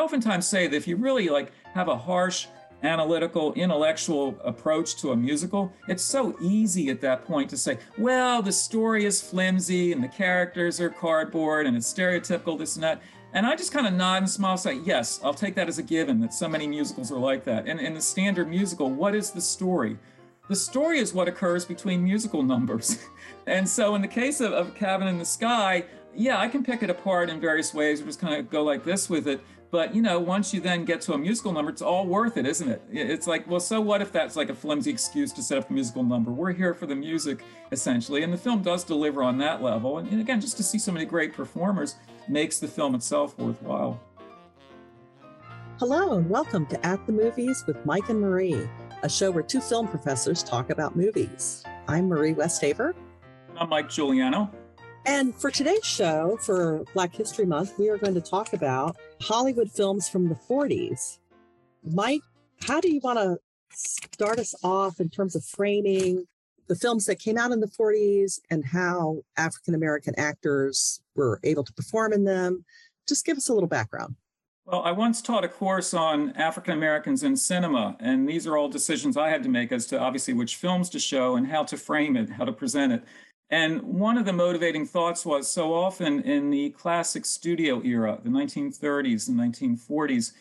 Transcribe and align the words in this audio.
oftentimes 0.00 0.46
say 0.46 0.66
that 0.66 0.76
if 0.76 0.88
you 0.88 0.96
really 0.96 1.28
like 1.28 1.52
have 1.74 1.88
a 1.88 1.96
harsh 1.96 2.46
analytical, 2.82 3.52
intellectual 3.54 4.34
approach 4.44 4.96
to 4.96 5.12
a 5.12 5.16
musical, 5.16 5.72
it's 5.88 6.02
so 6.02 6.36
easy 6.40 6.88
at 6.88 7.00
that 7.02 7.24
point 7.24 7.50
to 7.50 7.56
say, 7.56 7.78
well, 7.98 8.42
the 8.42 8.52
story 8.52 9.04
is 9.04 9.20
flimsy 9.20 9.92
and 9.92 10.02
the 10.02 10.08
characters 10.08 10.80
are 10.80 10.90
cardboard 10.90 11.66
and 11.66 11.76
it's 11.76 11.92
stereotypical, 11.92 12.58
this 12.58 12.76
and 12.76 12.82
that. 12.82 13.02
And 13.32 13.46
I 13.46 13.54
just 13.54 13.72
kind 13.72 13.86
of 13.86 13.92
nod 13.92 14.18
and 14.18 14.30
smile, 14.30 14.56
say, 14.56 14.80
yes, 14.84 15.20
I'll 15.22 15.34
take 15.34 15.54
that 15.54 15.68
as 15.68 15.78
a 15.78 15.82
given 15.82 16.20
that 16.20 16.34
so 16.34 16.48
many 16.48 16.66
musicals 16.66 17.12
are 17.12 17.18
like 17.18 17.44
that. 17.44 17.68
And 17.68 17.78
in 17.78 17.94
the 17.94 18.00
standard 18.00 18.48
musical, 18.48 18.90
what 18.90 19.14
is 19.14 19.30
the 19.30 19.40
story? 19.40 19.98
The 20.48 20.56
story 20.56 20.98
is 20.98 21.14
what 21.14 21.28
occurs 21.28 21.64
between 21.64 22.02
musical 22.02 22.42
numbers. 22.54 22.98
and 23.46 23.68
so 23.68 23.94
in 23.94 24.02
the 24.02 24.08
case 24.08 24.40
of, 24.40 24.52
of 24.52 24.74
Cabin 24.74 25.06
in 25.06 25.18
the 25.18 25.24
Sky, 25.24 25.84
yeah, 26.14 26.40
I 26.40 26.48
can 26.48 26.64
pick 26.64 26.82
it 26.82 26.90
apart 26.90 27.30
in 27.30 27.40
various 27.40 27.72
ways 27.72 28.00
or 28.00 28.06
just 28.06 28.20
kind 28.20 28.34
of 28.34 28.50
go 28.50 28.64
like 28.64 28.84
this 28.84 29.08
with 29.08 29.28
it. 29.28 29.40
But 29.70 29.94
you 29.94 30.02
know, 30.02 30.18
once 30.18 30.52
you 30.52 30.60
then 30.60 30.84
get 30.84 31.00
to 31.02 31.12
a 31.12 31.18
musical 31.18 31.52
number, 31.52 31.70
it's 31.70 31.82
all 31.82 32.04
worth 32.04 32.36
it, 32.36 32.44
isn't 32.44 32.68
it? 32.68 32.82
It's 32.90 33.28
like, 33.28 33.48
well, 33.48 33.60
so 33.60 33.80
what 33.80 34.02
if 34.02 34.10
that's 34.10 34.34
like 34.34 34.48
a 34.48 34.54
flimsy 34.54 34.90
excuse 34.90 35.32
to 35.34 35.42
set 35.42 35.58
up 35.58 35.68
the 35.68 35.74
musical 35.74 36.02
number? 36.02 36.32
We're 36.32 36.52
here 36.52 36.74
for 36.74 36.86
the 36.86 36.96
music, 36.96 37.44
essentially, 37.70 38.24
and 38.24 38.32
the 38.32 38.38
film 38.38 38.62
does 38.62 38.82
deliver 38.82 39.22
on 39.22 39.38
that 39.38 39.62
level. 39.62 39.98
And, 39.98 40.08
and 40.08 40.20
again, 40.20 40.40
just 40.40 40.56
to 40.56 40.64
see 40.64 40.78
so 40.78 40.90
many 40.90 41.04
great 41.04 41.32
performers 41.34 41.94
makes 42.26 42.58
the 42.58 42.66
film 42.66 42.96
itself 42.96 43.38
worthwhile. 43.38 44.00
Hello, 45.78 46.16
and 46.16 46.28
welcome 46.28 46.66
to 46.66 46.86
At 46.86 47.06
the 47.06 47.12
Movies 47.12 47.62
with 47.68 47.86
Mike 47.86 48.08
and 48.08 48.20
Marie, 48.20 48.68
a 49.04 49.08
show 49.08 49.30
where 49.30 49.42
two 49.42 49.60
film 49.60 49.86
professors 49.86 50.42
talk 50.42 50.70
about 50.70 50.96
movies. 50.96 51.62
I'm 51.86 52.08
Marie 52.08 52.34
Westhaver. 52.34 52.92
I'm 53.56 53.68
Mike 53.68 53.88
Giuliano. 53.88 54.50
And 55.06 55.34
for 55.34 55.50
today's 55.50 55.84
show, 55.84 56.36
for 56.42 56.84
Black 56.92 57.14
History 57.14 57.46
Month, 57.46 57.78
we 57.78 57.88
are 57.88 57.96
going 57.96 58.14
to 58.14 58.20
talk 58.20 58.52
about 58.52 58.96
Hollywood 59.22 59.70
films 59.70 60.08
from 60.08 60.28
the 60.28 60.34
40s. 60.34 61.18
Mike, 61.82 62.20
how 62.62 62.80
do 62.80 62.92
you 62.92 63.00
want 63.02 63.18
to 63.18 63.38
start 63.72 64.38
us 64.38 64.54
off 64.62 65.00
in 65.00 65.08
terms 65.08 65.34
of 65.34 65.44
framing 65.44 66.26
the 66.68 66.74
films 66.74 67.06
that 67.06 67.18
came 67.18 67.38
out 67.38 67.50
in 67.50 67.60
the 67.60 67.66
40s 67.66 68.40
and 68.50 68.64
how 68.64 69.22
African 69.38 69.74
American 69.74 70.14
actors 70.18 71.00
were 71.16 71.40
able 71.44 71.64
to 71.64 71.72
perform 71.72 72.12
in 72.12 72.24
them? 72.24 72.64
Just 73.08 73.24
give 73.24 73.38
us 73.38 73.48
a 73.48 73.54
little 73.54 73.68
background. 73.68 74.16
Well, 74.66 74.82
I 74.82 74.92
once 74.92 75.20
taught 75.22 75.44
a 75.44 75.48
course 75.48 75.94
on 75.94 76.30
African 76.36 76.74
Americans 76.74 77.24
in 77.24 77.36
cinema, 77.36 77.96
and 77.98 78.28
these 78.28 78.46
are 78.46 78.56
all 78.56 78.68
decisions 78.68 79.16
I 79.16 79.30
had 79.30 79.42
to 79.42 79.48
make 79.48 79.72
as 79.72 79.86
to 79.86 79.98
obviously 79.98 80.34
which 80.34 80.56
films 80.56 80.90
to 80.90 81.00
show 81.00 81.36
and 81.36 81.46
how 81.46 81.64
to 81.64 81.76
frame 81.76 82.16
it, 82.16 82.30
how 82.30 82.44
to 82.44 82.52
present 82.52 82.92
it. 82.92 83.02
And 83.50 83.82
one 83.82 84.16
of 84.16 84.24
the 84.24 84.32
motivating 84.32 84.86
thoughts 84.86 85.26
was 85.26 85.50
so 85.50 85.74
often 85.74 86.20
in 86.22 86.50
the 86.50 86.70
classic 86.70 87.26
studio 87.26 87.82
era, 87.82 88.18
the 88.22 88.30
1930s 88.30 89.28
and 89.28 89.38
1940s, 89.38 90.32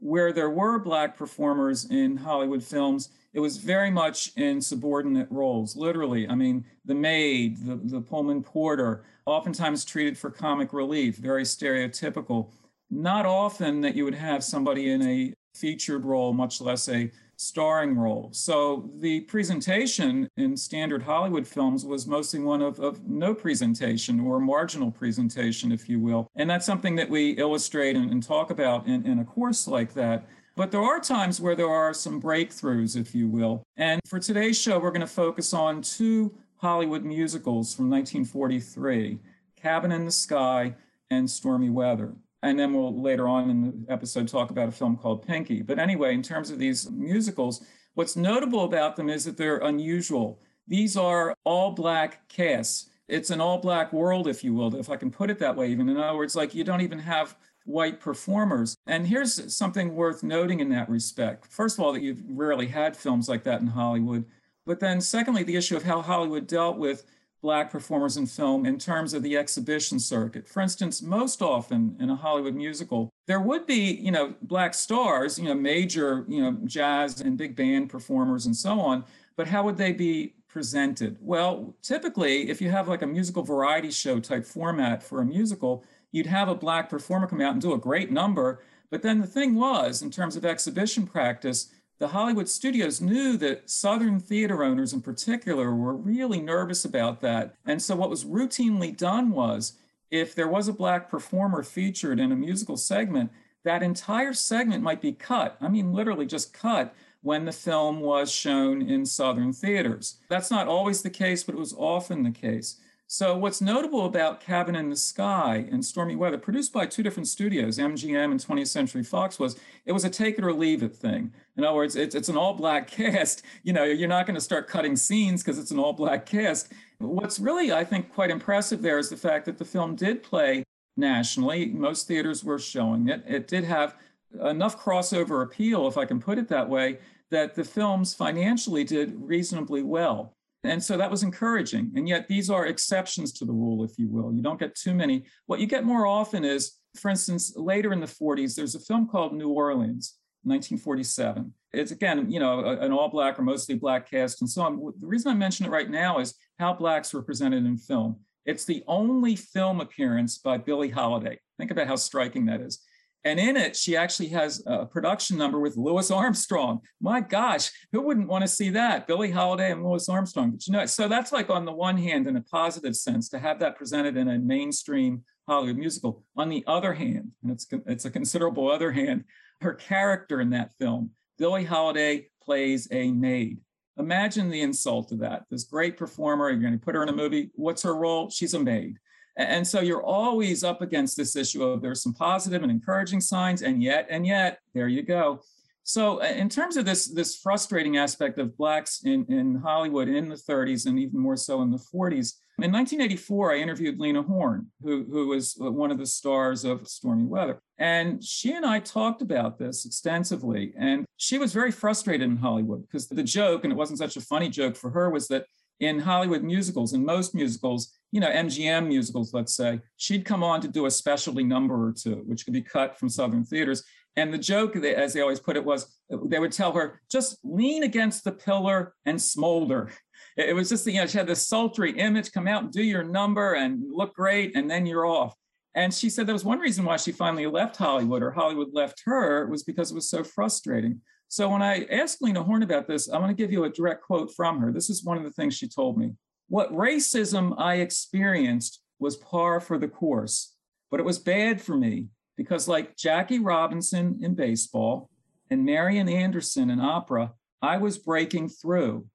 where 0.00 0.32
there 0.32 0.50
were 0.50 0.78
Black 0.78 1.16
performers 1.16 1.86
in 1.90 2.18
Hollywood 2.18 2.62
films, 2.62 3.08
it 3.32 3.40
was 3.40 3.56
very 3.56 3.90
much 3.90 4.32
in 4.36 4.60
subordinate 4.60 5.28
roles, 5.30 5.76
literally. 5.76 6.28
I 6.28 6.34
mean, 6.34 6.64
the 6.84 6.94
maid, 6.94 7.64
the, 7.66 7.76
the 7.76 8.00
Pullman 8.00 8.42
porter, 8.42 9.04
oftentimes 9.26 9.84
treated 9.84 10.16
for 10.16 10.30
comic 10.30 10.72
relief, 10.72 11.16
very 11.16 11.44
stereotypical. 11.44 12.50
Not 12.90 13.26
often 13.26 13.80
that 13.82 13.94
you 13.94 14.04
would 14.04 14.14
have 14.14 14.42
somebody 14.42 14.90
in 14.90 15.02
a 15.02 15.34
featured 15.58 16.04
role, 16.04 16.32
much 16.32 16.60
less 16.60 16.88
a 16.88 17.10
starring 17.36 17.96
role. 17.96 18.30
So 18.32 18.90
the 18.98 19.20
presentation 19.20 20.28
in 20.36 20.56
standard 20.56 21.02
Hollywood 21.02 21.46
films 21.46 21.84
was 21.84 22.06
mostly 22.06 22.40
one 22.40 22.60
of, 22.60 22.80
of 22.80 23.08
no 23.08 23.32
presentation 23.32 24.18
or 24.18 24.40
marginal 24.40 24.90
presentation, 24.90 25.70
if 25.70 25.88
you 25.88 26.00
will. 26.00 26.28
And 26.34 26.50
that's 26.50 26.66
something 26.66 26.96
that 26.96 27.08
we 27.08 27.30
illustrate 27.32 27.94
and, 27.94 28.10
and 28.10 28.22
talk 28.22 28.50
about 28.50 28.86
in, 28.86 29.06
in 29.06 29.20
a 29.20 29.24
course 29.24 29.68
like 29.68 29.94
that. 29.94 30.26
But 30.56 30.72
there 30.72 30.82
are 30.82 30.98
times 30.98 31.40
where 31.40 31.54
there 31.54 31.70
are 31.70 31.94
some 31.94 32.20
breakthroughs, 32.20 32.96
if 32.96 33.14
you 33.14 33.28
will. 33.28 33.62
And 33.76 34.00
for 34.04 34.18
today's 34.18 34.60
show, 34.60 34.80
we're 34.80 34.90
going 34.90 35.00
to 35.02 35.06
focus 35.06 35.54
on 35.54 35.82
two 35.82 36.36
Hollywood 36.56 37.04
musicals 37.04 37.72
from 37.72 37.88
1943 37.88 39.20
Cabin 39.54 39.92
in 39.92 40.04
the 40.04 40.10
Sky 40.10 40.74
and 41.10 41.30
Stormy 41.30 41.70
Weather. 41.70 42.14
And 42.42 42.58
then 42.58 42.72
we'll 42.72 43.00
later 43.00 43.26
on 43.26 43.50
in 43.50 43.84
the 43.86 43.92
episode 43.92 44.28
talk 44.28 44.50
about 44.50 44.68
a 44.68 44.72
film 44.72 44.96
called 44.96 45.26
Pinky. 45.26 45.62
But 45.62 45.78
anyway, 45.78 46.14
in 46.14 46.22
terms 46.22 46.50
of 46.50 46.58
these 46.58 46.90
musicals, 46.90 47.64
what's 47.94 48.16
notable 48.16 48.64
about 48.64 48.96
them 48.96 49.08
is 49.08 49.24
that 49.24 49.36
they're 49.36 49.58
unusual. 49.58 50.40
These 50.68 50.96
are 50.96 51.34
all 51.44 51.72
black 51.72 52.28
casts. 52.28 52.90
It's 53.08 53.30
an 53.30 53.40
all 53.40 53.58
black 53.58 53.92
world, 53.92 54.28
if 54.28 54.44
you 54.44 54.54
will, 54.54 54.76
if 54.76 54.90
I 54.90 54.96
can 54.96 55.10
put 55.10 55.30
it 55.30 55.38
that 55.38 55.56
way, 55.56 55.70
even. 55.70 55.88
In 55.88 55.96
other 55.96 56.16
words, 56.16 56.36
like 56.36 56.54
you 56.54 56.62
don't 56.62 56.82
even 56.82 56.98
have 56.98 57.36
white 57.64 58.00
performers. 58.00 58.76
And 58.86 59.06
here's 59.06 59.54
something 59.54 59.94
worth 59.94 60.22
noting 60.22 60.60
in 60.60 60.68
that 60.70 60.88
respect. 60.88 61.46
First 61.46 61.78
of 61.78 61.84
all, 61.84 61.92
that 61.92 62.02
you've 62.02 62.22
rarely 62.28 62.66
had 62.66 62.96
films 62.96 63.28
like 63.28 63.44
that 63.44 63.60
in 63.60 63.66
Hollywood. 63.66 64.24
But 64.66 64.80
then, 64.80 65.00
secondly, 65.00 65.42
the 65.42 65.56
issue 65.56 65.76
of 65.76 65.82
how 65.82 66.02
Hollywood 66.02 66.46
dealt 66.46 66.76
with 66.76 67.06
black 67.40 67.70
performers 67.70 68.16
in 68.16 68.26
film 68.26 68.66
in 68.66 68.78
terms 68.78 69.14
of 69.14 69.22
the 69.22 69.36
exhibition 69.36 69.98
circuit. 69.98 70.48
For 70.48 70.60
instance, 70.60 71.02
most 71.02 71.40
often 71.40 71.96
in 72.00 72.10
a 72.10 72.16
Hollywood 72.16 72.54
musical, 72.54 73.10
there 73.26 73.40
would 73.40 73.66
be, 73.66 73.92
you 73.92 74.10
know, 74.10 74.34
black 74.42 74.74
stars, 74.74 75.38
you 75.38 75.44
know, 75.44 75.54
major, 75.54 76.24
you 76.28 76.42
know, 76.42 76.58
jazz 76.64 77.20
and 77.20 77.36
big 77.36 77.54
band 77.54 77.90
performers 77.90 78.46
and 78.46 78.56
so 78.56 78.80
on, 78.80 79.04
but 79.36 79.46
how 79.46 79.62
would 79.62 79.76
they 79.76 79.92
be 79.92 80.34
presented? 80.48 81.16
Well, 81.20 81.74
typically, 81.82 82.50
if 82.50 82.60
you 82.60 82.70
have 82.70 82.88
like 82.88 83.02
a 83.02 83.06
musical 83.06 83.42
variety 83.42 83.90
show 83.90 84.18
type 84.18 84.44
format 84.44 85.02
for 85.02 85.20
a 85.20 85.24
musical, 85.24 85.84
you'd 86.10 86.26
have 86.26 86.48
a 86.48 86.54
black 86.54 86.88
performer 86.88 87.26
come 87.26 87.40
out 87.40 87.52
and 87.52 87.62
do 87.62 87.74
a 87.74 87.78
great 87.78 88.10
number, 88.10 88.62
but 88.90 89.02
then 89.02 89.20
the 89.20 89.26
thing 89.26 89.54
was, 89.54 90.02
in 90.02 90.10
terms 90.10 90.34
of 90.34 90.44
exhibition 90.44 91.06
practice, 91.06 91.68
the 91.98 92.08
Hollywood 92.08 92.48
studios 92.48 93.00
knew 93.00 93.36
that 93.38 93.68
Southern 93.68 94.20
theater 94.20 94.62
owners 94.62 94.92
in 94.92 95.02
particular 95.02 95.74
were 95.74 95.94
really 95.94 96.40
nervous 96.40 96.84
about 96.84 97.20
that. 97.22 97.54
And 97.66 97.82
so 97.82 97.96
what 97.96 98.10
was 98.10 98.24
routinely 98.24 98.96
done 98.96 99.30
was 99.30 99.72
if 100.10 100.34
there 100.34 100.48
was 100.48 100.68
a 100.68 100.72
Black 100.72 101.10
performer 101.10 101.62
featured 101.62 102.20
in 102.20 102.30
a 102.30 102.36
musical 102.36 102.76
segment, 102.76 103.30
that 103.64 103.82
entire 103.82 104.32
segment 104.32 104.82
might 104.82 105.00
be 105.00 105.12
cut. 105.12 105.56
I 105.60 105.68
mean, 105.68 105.92
literally 105.92 106.26
just 106.26 106.52
cut 106.52 106.94
when 107.22 107.44
the 107.44 107.52
film 107.52 108.00
was 108.00 108.30
shown 108.30 108.80
in 108.80 109.04
Southern 109.04 109.52
theaters. 109.52 110.18
That's 110.28 110.50
not 110.50 110.68
always 110.68 111.02
the 111.02 111.10
case, 111.10 111.42
but 111.42 111.56
it 111.56 111.58
was 111.58 111.74
often 111.76 112.22
the 112.22 112.30
case. 112.30 112.76
So, 113.10 113.38
what's 113.38 113.62
notable 113.62 114.04
about 114.04 114.38
Cabin 114.38 114.76
in 114.76 114.90
the 114.90 114.96
Sky 114.96 115.66
and 115.72 115.82
Stormy 115.82 116.14
Weather, 116.14 116.36
produced 116.36 116.74
by 116.74 116.84
two 116.84 117.02
different 117.02 117.26
studios, 117.26 117.78
MGM 117.78 118.30
and 118.32 118.38
20th 118.38 118.66
Century 118.66 119.02
Fox, 119.02 119.38
was 119.38 119.58
it 119.86 119.92
was 119.92 120.04
a 120.04 120.10
take 120.10 120.36
it 120.36 120.44
or 120.44 120.52
leave 120.52 120.82
it 120.82 120.94
thing. 120.94 121.32
In 121.56 121.64
other 121.64 121.74
words, 121.74 121.96
it's, 121.96 122.14
it's 122.14 122.28
an 122.28 122.36
all 122.36 122.52
black 122.52 122.86
cast. 122.90 123.46
You 123.62 123.72
know, 123.72 123.84
you're 123.84 124.08
not 124.08 124.26
going 124.26 124.34
to 124.34 124.42
start 124.42 124.68
cutting 124.68 124.94
scenes 124.94 125.42
because 125.42 125.58
it's 125.58 125.70
an 125.70 125.78
all 125.78 125.94
black 125.94 126.26
cast. 126.26 126.70
What's 126.98 127.40
really, 127.40 127.72
I 127.72 127.82
think, 127.82 128.12
quite 128.12 128.28
impressive 128.30 128.82
there 128.82 128.98
is 128.98 129.08
the 129.08 129.16
fact 129.16 129.46
that 129.46 129.56
the 129.56 129.64
film 129.64 129.96
did 129.96 130.22
play 130.22 130.64
nationally. 130.98 131.64
Most 131.64 132.08
theaters 132.08 132.44
were 132.44 132.58
showing 132.58 133.08
it. 133.08 133.24
It 133.26 133.48
did 133.48 133.64
have 133.64 133.96
enough 134.38 134.78
crossover 134.78 135.42
appeal, 135.42 135.88
if 135.88 135.96
I 135.96 136.04
can 136.04 136.20
put 136.20 136.36
it 136.36 136.48
that 136.48 136.68
way, 136.68 136.98
that 137.30 137.54
the 137.54 137.64
films 137.64 138.12
financially 138.12 138.84
did 138.84 139.14
reasonably 139.18 139.82
well. 139.82 140.34
And 140.68 140.82
so 140.82 140.96
that 140.96 141.10
was 141.10 141.22
encouraging. 141.22 141.92
And 141.96 142.08
yet 142.08 142.28
these 142.28 142.50
are 142.50 142.66
exceptions 142.66 143.32
to 143.34 143.44
the 143.44 143.52
rule, 143.52 143.84
if 143.84 143.98
you 143.98 144.08
will. 144.08 144.32
You 144.32 144.42
don't 144.42 144.60
get 144.60 144.74
too 144.74 144.94
many. 144.94 145.24
What 145.46 145.60
you 145.60 145.66
get 145.66 145.84
more 145.84 146.06
often 146.06 146.44
is, 146.44 146.72
for 146.96 147.10
instance, 147.10 147.54
later 147.56 147.92
in 147.92 148.00
the 148.00 148.06
40s, 148.06 148.54
there's 148.54 148.74
a 148.74 148.80
film 148.80 149.08
called 149.08 149.34
New 149.34 149.50
Orleans, 149.50 150.18
1947. 150.42 151.52
It's 151.72 151.90
again, 151.90 152.30
you 152.30 152.40
know, 152.40 152.60
an 152.64 152.92
all 152.92 153.08
black 153.08 153.38
or 153.38 153.42
mostly 153.42 153.74
black 153.74 154.10
cast 154.10 154.40
and 154.40 154.48
so 154.48 154.62
on. 154.62 154.92
The 155.00 155.06
reason 155.06 155.30
I 155.30 155.34
mention 155.34 155.66
it 155.66 155.70
right 155.70 155.90
now 155.90 156.18
is 156.18 156.34
how 156.58 156.74
blacks 156.74 157.12
were 157.12 157.22
presented 157.22 157.64
in 157.64 157.76
film. 157.76 158.16
It's 158.46 158.64
the 158.64 158.82
only 158.86 159.36
film 159.36 159.80
appearance 159.80 160.38
by 160.38 160.56
Billie 160.56 160.88
Holiday. 160.88 161.38
Think 161.58 161.70
about 161.70 161.86
how 161.86 161.96
striking 161.96 162.46
that 162.46 162.60
is. 162.60 162.82
And 163.24 163.40
in 163.40 163.56
it, 163.56 163.76
she 163.76 163.96
actually 163.96 164.28
has 164.28 164.62
a 164.66 164.86
production 164.86 165.36
number 165.36 165.58
with 165.58 165.76
Louis 165.76 166.10
Armstrong. 166.10 166.80
My 167.00 167.20
gosh, 167.20 167.70
who 167.92 168.00
wouldn't 168.00 168.28
want 168.28 168.42
to 168.42 168.48
see 168.48 168.70
that? 168.70 169.06
Billie 169.06 169.30
Holiday 169.30 169.72
and 169.72 169.84
Louis 169.84 170.08
Armstrong. 170.08 170.52
But 170.52 170.66
you 170.66 170.72
know, 170.72 170.86
so 170.86 171.08
that's 171.08 171.32
like 171.32 171.50
on 171.50 171.64
the 171.64 171.72
one 171.72 171.98
hand, 171.98 172.26
in 172.26 172.36
a 172.36 172.42
positive 172.42 172.96
sense, 172.96 173.28
to 173.30 173.38
have 173.38 173.58
that 173.58 173.76
presented 173.76 174.16
in 174.16 174.28
a 174.28 174.38
mainstream 174.38 175.24
Hollywood 175.48 175.78
musical. 175.78 176.22
On 176.36 176.48
the 176.48 176.62
other 176.66 176.94
hand, 176.94 177.32
and 177.42 177.50
it's 177.50 177.66
it's 177.86 178.04
a 178.04 178.10
considerable 178.10 178.70
other 178.70 178.92
hand, 178.92 179.24
her 179.60 179.74
character 179.74 180.40
in 180.40 180.50
that 180.50 180.72
film, 180.78 181.10
Billie 181.38 181.64
Holiday 181.64 182.28
plays 182.42 182.86
a 182.92 183.10
maid. 183.10 183.58
Imagine 183.98 184.48
the 184.48 184.60
insult 184.60 185.10
of 185.10 185.18
that. 185.18 185.42
This 185.50 185.64
great 185.64 185.96
performer, 185.96 186.50
you're 186.50 186.60
going 186.60 186.78
to 186.78 186.84
put 186.84 186.94
her 186.94 187.02
in 187.02 187.08
a 187.08 187.14
movie. 187.14 187.50
What's 187.54 187.82
her 187.82 187.96
role? 187.96 188.30
She's 188.30 188.54
a 188.54 188.60
maid. 188.60 188.98
And 189.38 189.66
so 189.66 189.80
you're 189.80 190.02
always 190.02 190.64
up 190.64 190.82
against 190.82 191.16
this 191.16 191.36
issue 191.36 191.62
of 191.62 191.80
there's 191.80 192.02
some 192.02 192.12
positive 192.12 192.62
and 192.62 192.70
encouraging 192.70 193.20
signs, 193.20 193.62
and 193.62 193.82
yet, 193.82 194.06
and 194.10 194.26
yet, 194.26 194.58
there 194.74 194.88
you 194.88 195.02
go. 195.02 195.40
So, 195.84 196.20
uh, 196.20 196.26
in 196.26 196.50
terms 196.50 196.76
of 196.76 196.84
this 196.84 197.06
this 197.06 197.36
frustrating 197.36 197.96
aspect 197.96 198.38
of 198.38 198.56
blacks 198.58 199.02
in, 199.04 199.24
in 199.30 199.54
Hollywood 199.54 200.08
in 200.08 200.28
the 200.28 200.34
30s 200.34 200.84
and 200.86 200.98
even 200.98 201.18
more 201.18 201.36
so 201.36 201.62
in 201.62 201.70
the 201.70 201.78
40s, 201.78 202.34
in 202.60 202.72
1984, 202.72 203.52
I 203.52 203.58
interviewed 203.58 204.00
Lena 204.00 204.20
Horne, 204.20 204.66
who, 204.82 205.06
who 205.08 205.28
was 205.28 205.56
uh, 205.62 205.70
one 205.70 205.92
of 205.92 205.98
the 205.98 206.06
stars 206.06 206.64
of 206.64 206.88
Stormy 206.88 207.24
Weather. 207.24 207.60
And 207.78 208.22
she 208.22 208.52
and 208.52 208.66
I 208.66 208.80
talked 208.80 209.22
about 209.22 209.60
this 209.60 209.86
extensively. 209.86 210.74
And 210.76 211.06
she 211.16 211.38
was 211.38 211.52
very 211.52 211.70
frustrated 211.70 212.28
in 212.28 212.36
Hollywood 212.36 212.82
because 212.82 213.06
the 213.06 213.22
joke, 213.22 213.62
and 213.62 213.72
it 213.72 213.76
wasn't 213.76 214.00
such 214.00 214.16
a 214.16 214.20
funny 214.20 214.48
joke 214.48 214.74
for 214.74 214.90
her, 214.90 215.08
was 215.08 215.28
that 215.28 215.44
in 215.78 216.00
Hollywood 216.00 216.42
musicals, 216.42 216.94
in 216.94 217.04
most 217.04 217.32
musicals, 217.32 217.96
you 218.10 218.20
know, 218.20 218.30
MGM 218.30 218.88
musicals, 218.88 219.34
let's 219.34 219.54
say, 219.54 219.80
she'd 219.96 220.24
come 220.24 220.42
on 220.42 220.60
to 220.62 220.68
do 220.68 220.86
a 220.86 220.90
specialty 220.90 221.44
number 221.44 221.88
or 221.88 221.92
two, 221.92 222.22
which 222.26 222.44
could 222.44 222.54
be 222.54 222.62
cut 222.62 222.98
from 222.98 223.08
Southern 223.08 223.44
theaters. 223.44 223.84
And 224.16 224.32
the 224.32 224.38
joke, 224.38 224.74
as 224.76 225.12
they 225.12 225.20
always 225.20 225.40
put 225.40 225.56
it, 225.56 225.64
was 225.64 225.98
they 226.24 226.38
would 226.38 226.52
tell 226.52 226.72
her, 226.72 227.00
just 227.10 227.38
lean 227.44 227.82
against 227.82 228.24
the 228.24 228.32
pillar 228.32 228.94
and 229.06 229.20
smolder. 229.20 229.90
It 230.36 230.54
was 230.54 230.68
just, 230.68 230.86
you 230.86 230.94
know, 230.94 231.06
she 231.06 231.18
had 231.18 231.26
this 231.26 231.46
sultry 231.46 231.92
image 231.98 232.32
come 232.32 232.48
out 232.48 232.64
and 232.64 232.72
do 232.72 232.82
your 232.82 233.04
number 233.04 233.54
and 233.54 233.82
look 233.92 234.14
great, 234.14 234.56
and 234.56 234.70
then 234.70 234.86
you're 234.86 235.06
off. 235.06 235.36
And 235.74 235.94
she 235.94 236.10
said 236.10 236.26
there 236.26 236.32
was 236.32 236.44
one 236.44 236.58
reason 236.58 236.84
why 236.84 236.96
she 236.96 237.12
finally 237.12 237.46
left 237.46 237.76
Hollywood 237.76 238.22
or 238.22 238.32
Hollywood 238.32 238.72
left 238.72 239.02
her 239.04 239.46
was 239.46 239.62
because 239.62 239.92
it 239.92 239.94
was 239.94 240.10
so 240.10 240.24
frustrating. 240.24 241.00
So 241.28 241.48
when 241.50 241.62
I 241.62 241.84
asked 241.84 242.22
Lena 242.22 242.42
Horne 242.42 242.62
about 242.62 242.88
this, 242.88 243.08
I 243.08 243.18
want 243.18 243.30
to 243.30 243.40
give 243.40 243.52
you 243.52 243.64
a 243.64 243.70
direct 243.70 244.02
quote 244.02 244.34
from 244.34 244.58
her. 244.60 244.72
This 244.72 244.90
is 244.90 245.04
one 245.04 245.18
of 245.18 245.24
the 245.24 245.30
things 245.30 245.54
she 245.54 245.68
told 245.68 245.98
me. 245.98 246.14
What 246.48 246.72
racism 246.72 247.54
I 247.58 247.76
experienced 247.76 248.80
was 248.98 249.16
par 249.16 249.60
for 249.60 249.78
the 249.78 249.88
course, 249.88 250.54
but 250.90 250.98
it 250.98 251.06
was 251.06 251.18
bad 251.18 251.60
for 251.60 251.76
me 251.76 252.06
because, 252.36 252.66
like 252.66 252.96
Jackie 252.96 253.38
Robinson 253.38 254.18
in 254.22 254.34
baseball 254.34 255.10
and 255.50 255.64
Marian 255.64 256.08
Anderson 256.08 256.70
in 256.70 256.80
opera, 256.80 257.32
I 257.60 257.76
was 257.76 257.98
breaking 257.98 258.48
through. 258.48 259.06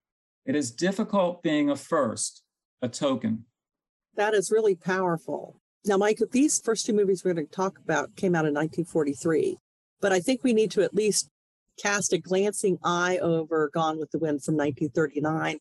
It 0.45 0.55
is 0.55 0.71
difficult 0.71 1.41
being 1.41 1.69
a 1.69 1.75
first, 1.75 2.43
a 2.81 2.89
token. 2.89 3.45
That 4.15 4.33
is 4.33 4.51
really 4.51 4.75
powerful. 4.75 5.59
Now, 5.85 5.97
Mike, 5.97 6.19
these 6.31 6.59
first 6.59 6.85
two 6.85 6.93
movies 6.93 7.23
we're 7.23 7.33
going 7.33 7.47
to 7.47 7.51
talk 7.51 7.79
about 7.79 8.15
came 8.15 8.35
out 8.35 8.45
in 8.45 8.53
1943, 8.53 9.57
but 10.01 10.11
I 10.11 10.19
think 10.19 10.43
we 10.43 10.53
need 10.53 10.71
to 10.71 10.83
at 10.83 10.93
least 10.93 11.29
cast 11.81 12.13
a 12.13 12.17
glancing 12.17 12.77
eye 12.83 13.17
over 13.17 13.69
Gone 13.73 13.97
with 13.97 14.11
the 14.11 14.19
Wind 14.19 14.43
from 14.43 14.55
1939 14.55 15.59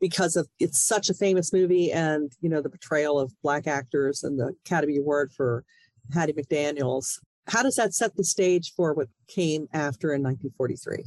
because 0.00 0.36
of 0.36 0.48
it's 0.58 0.82
such 0.82 1.10
a 1.10 1.14
famous 1.14 1.52
movie 1.52 1.92
and 1.92 2.32
you 2.40 2.48
know 2.48 2.62
the 2.62 2.70
portrayal 2.70 3.18
of 3.18 3.32
black 3.42 3.66
actors 3.66 4.24
and 4.24 4.38
the 4.38 4.54
Academy 4.64 4.96
Award 4.96 5.32
for 5.32 5.64
Hattie 6.12 6.32
McDaniels. 6.32 7.18
How 7.46 7.62
does 7.62 7.76
that 7.76 7.94
set 7.94 8.16
the 8.16 8.24
stage 8.24 8.72
for 8.74 8.94
what 8.94 9.08
came 9.28 9.68
after 9.72 10.14
in 10.14 10.22
1943? 10.22 11.04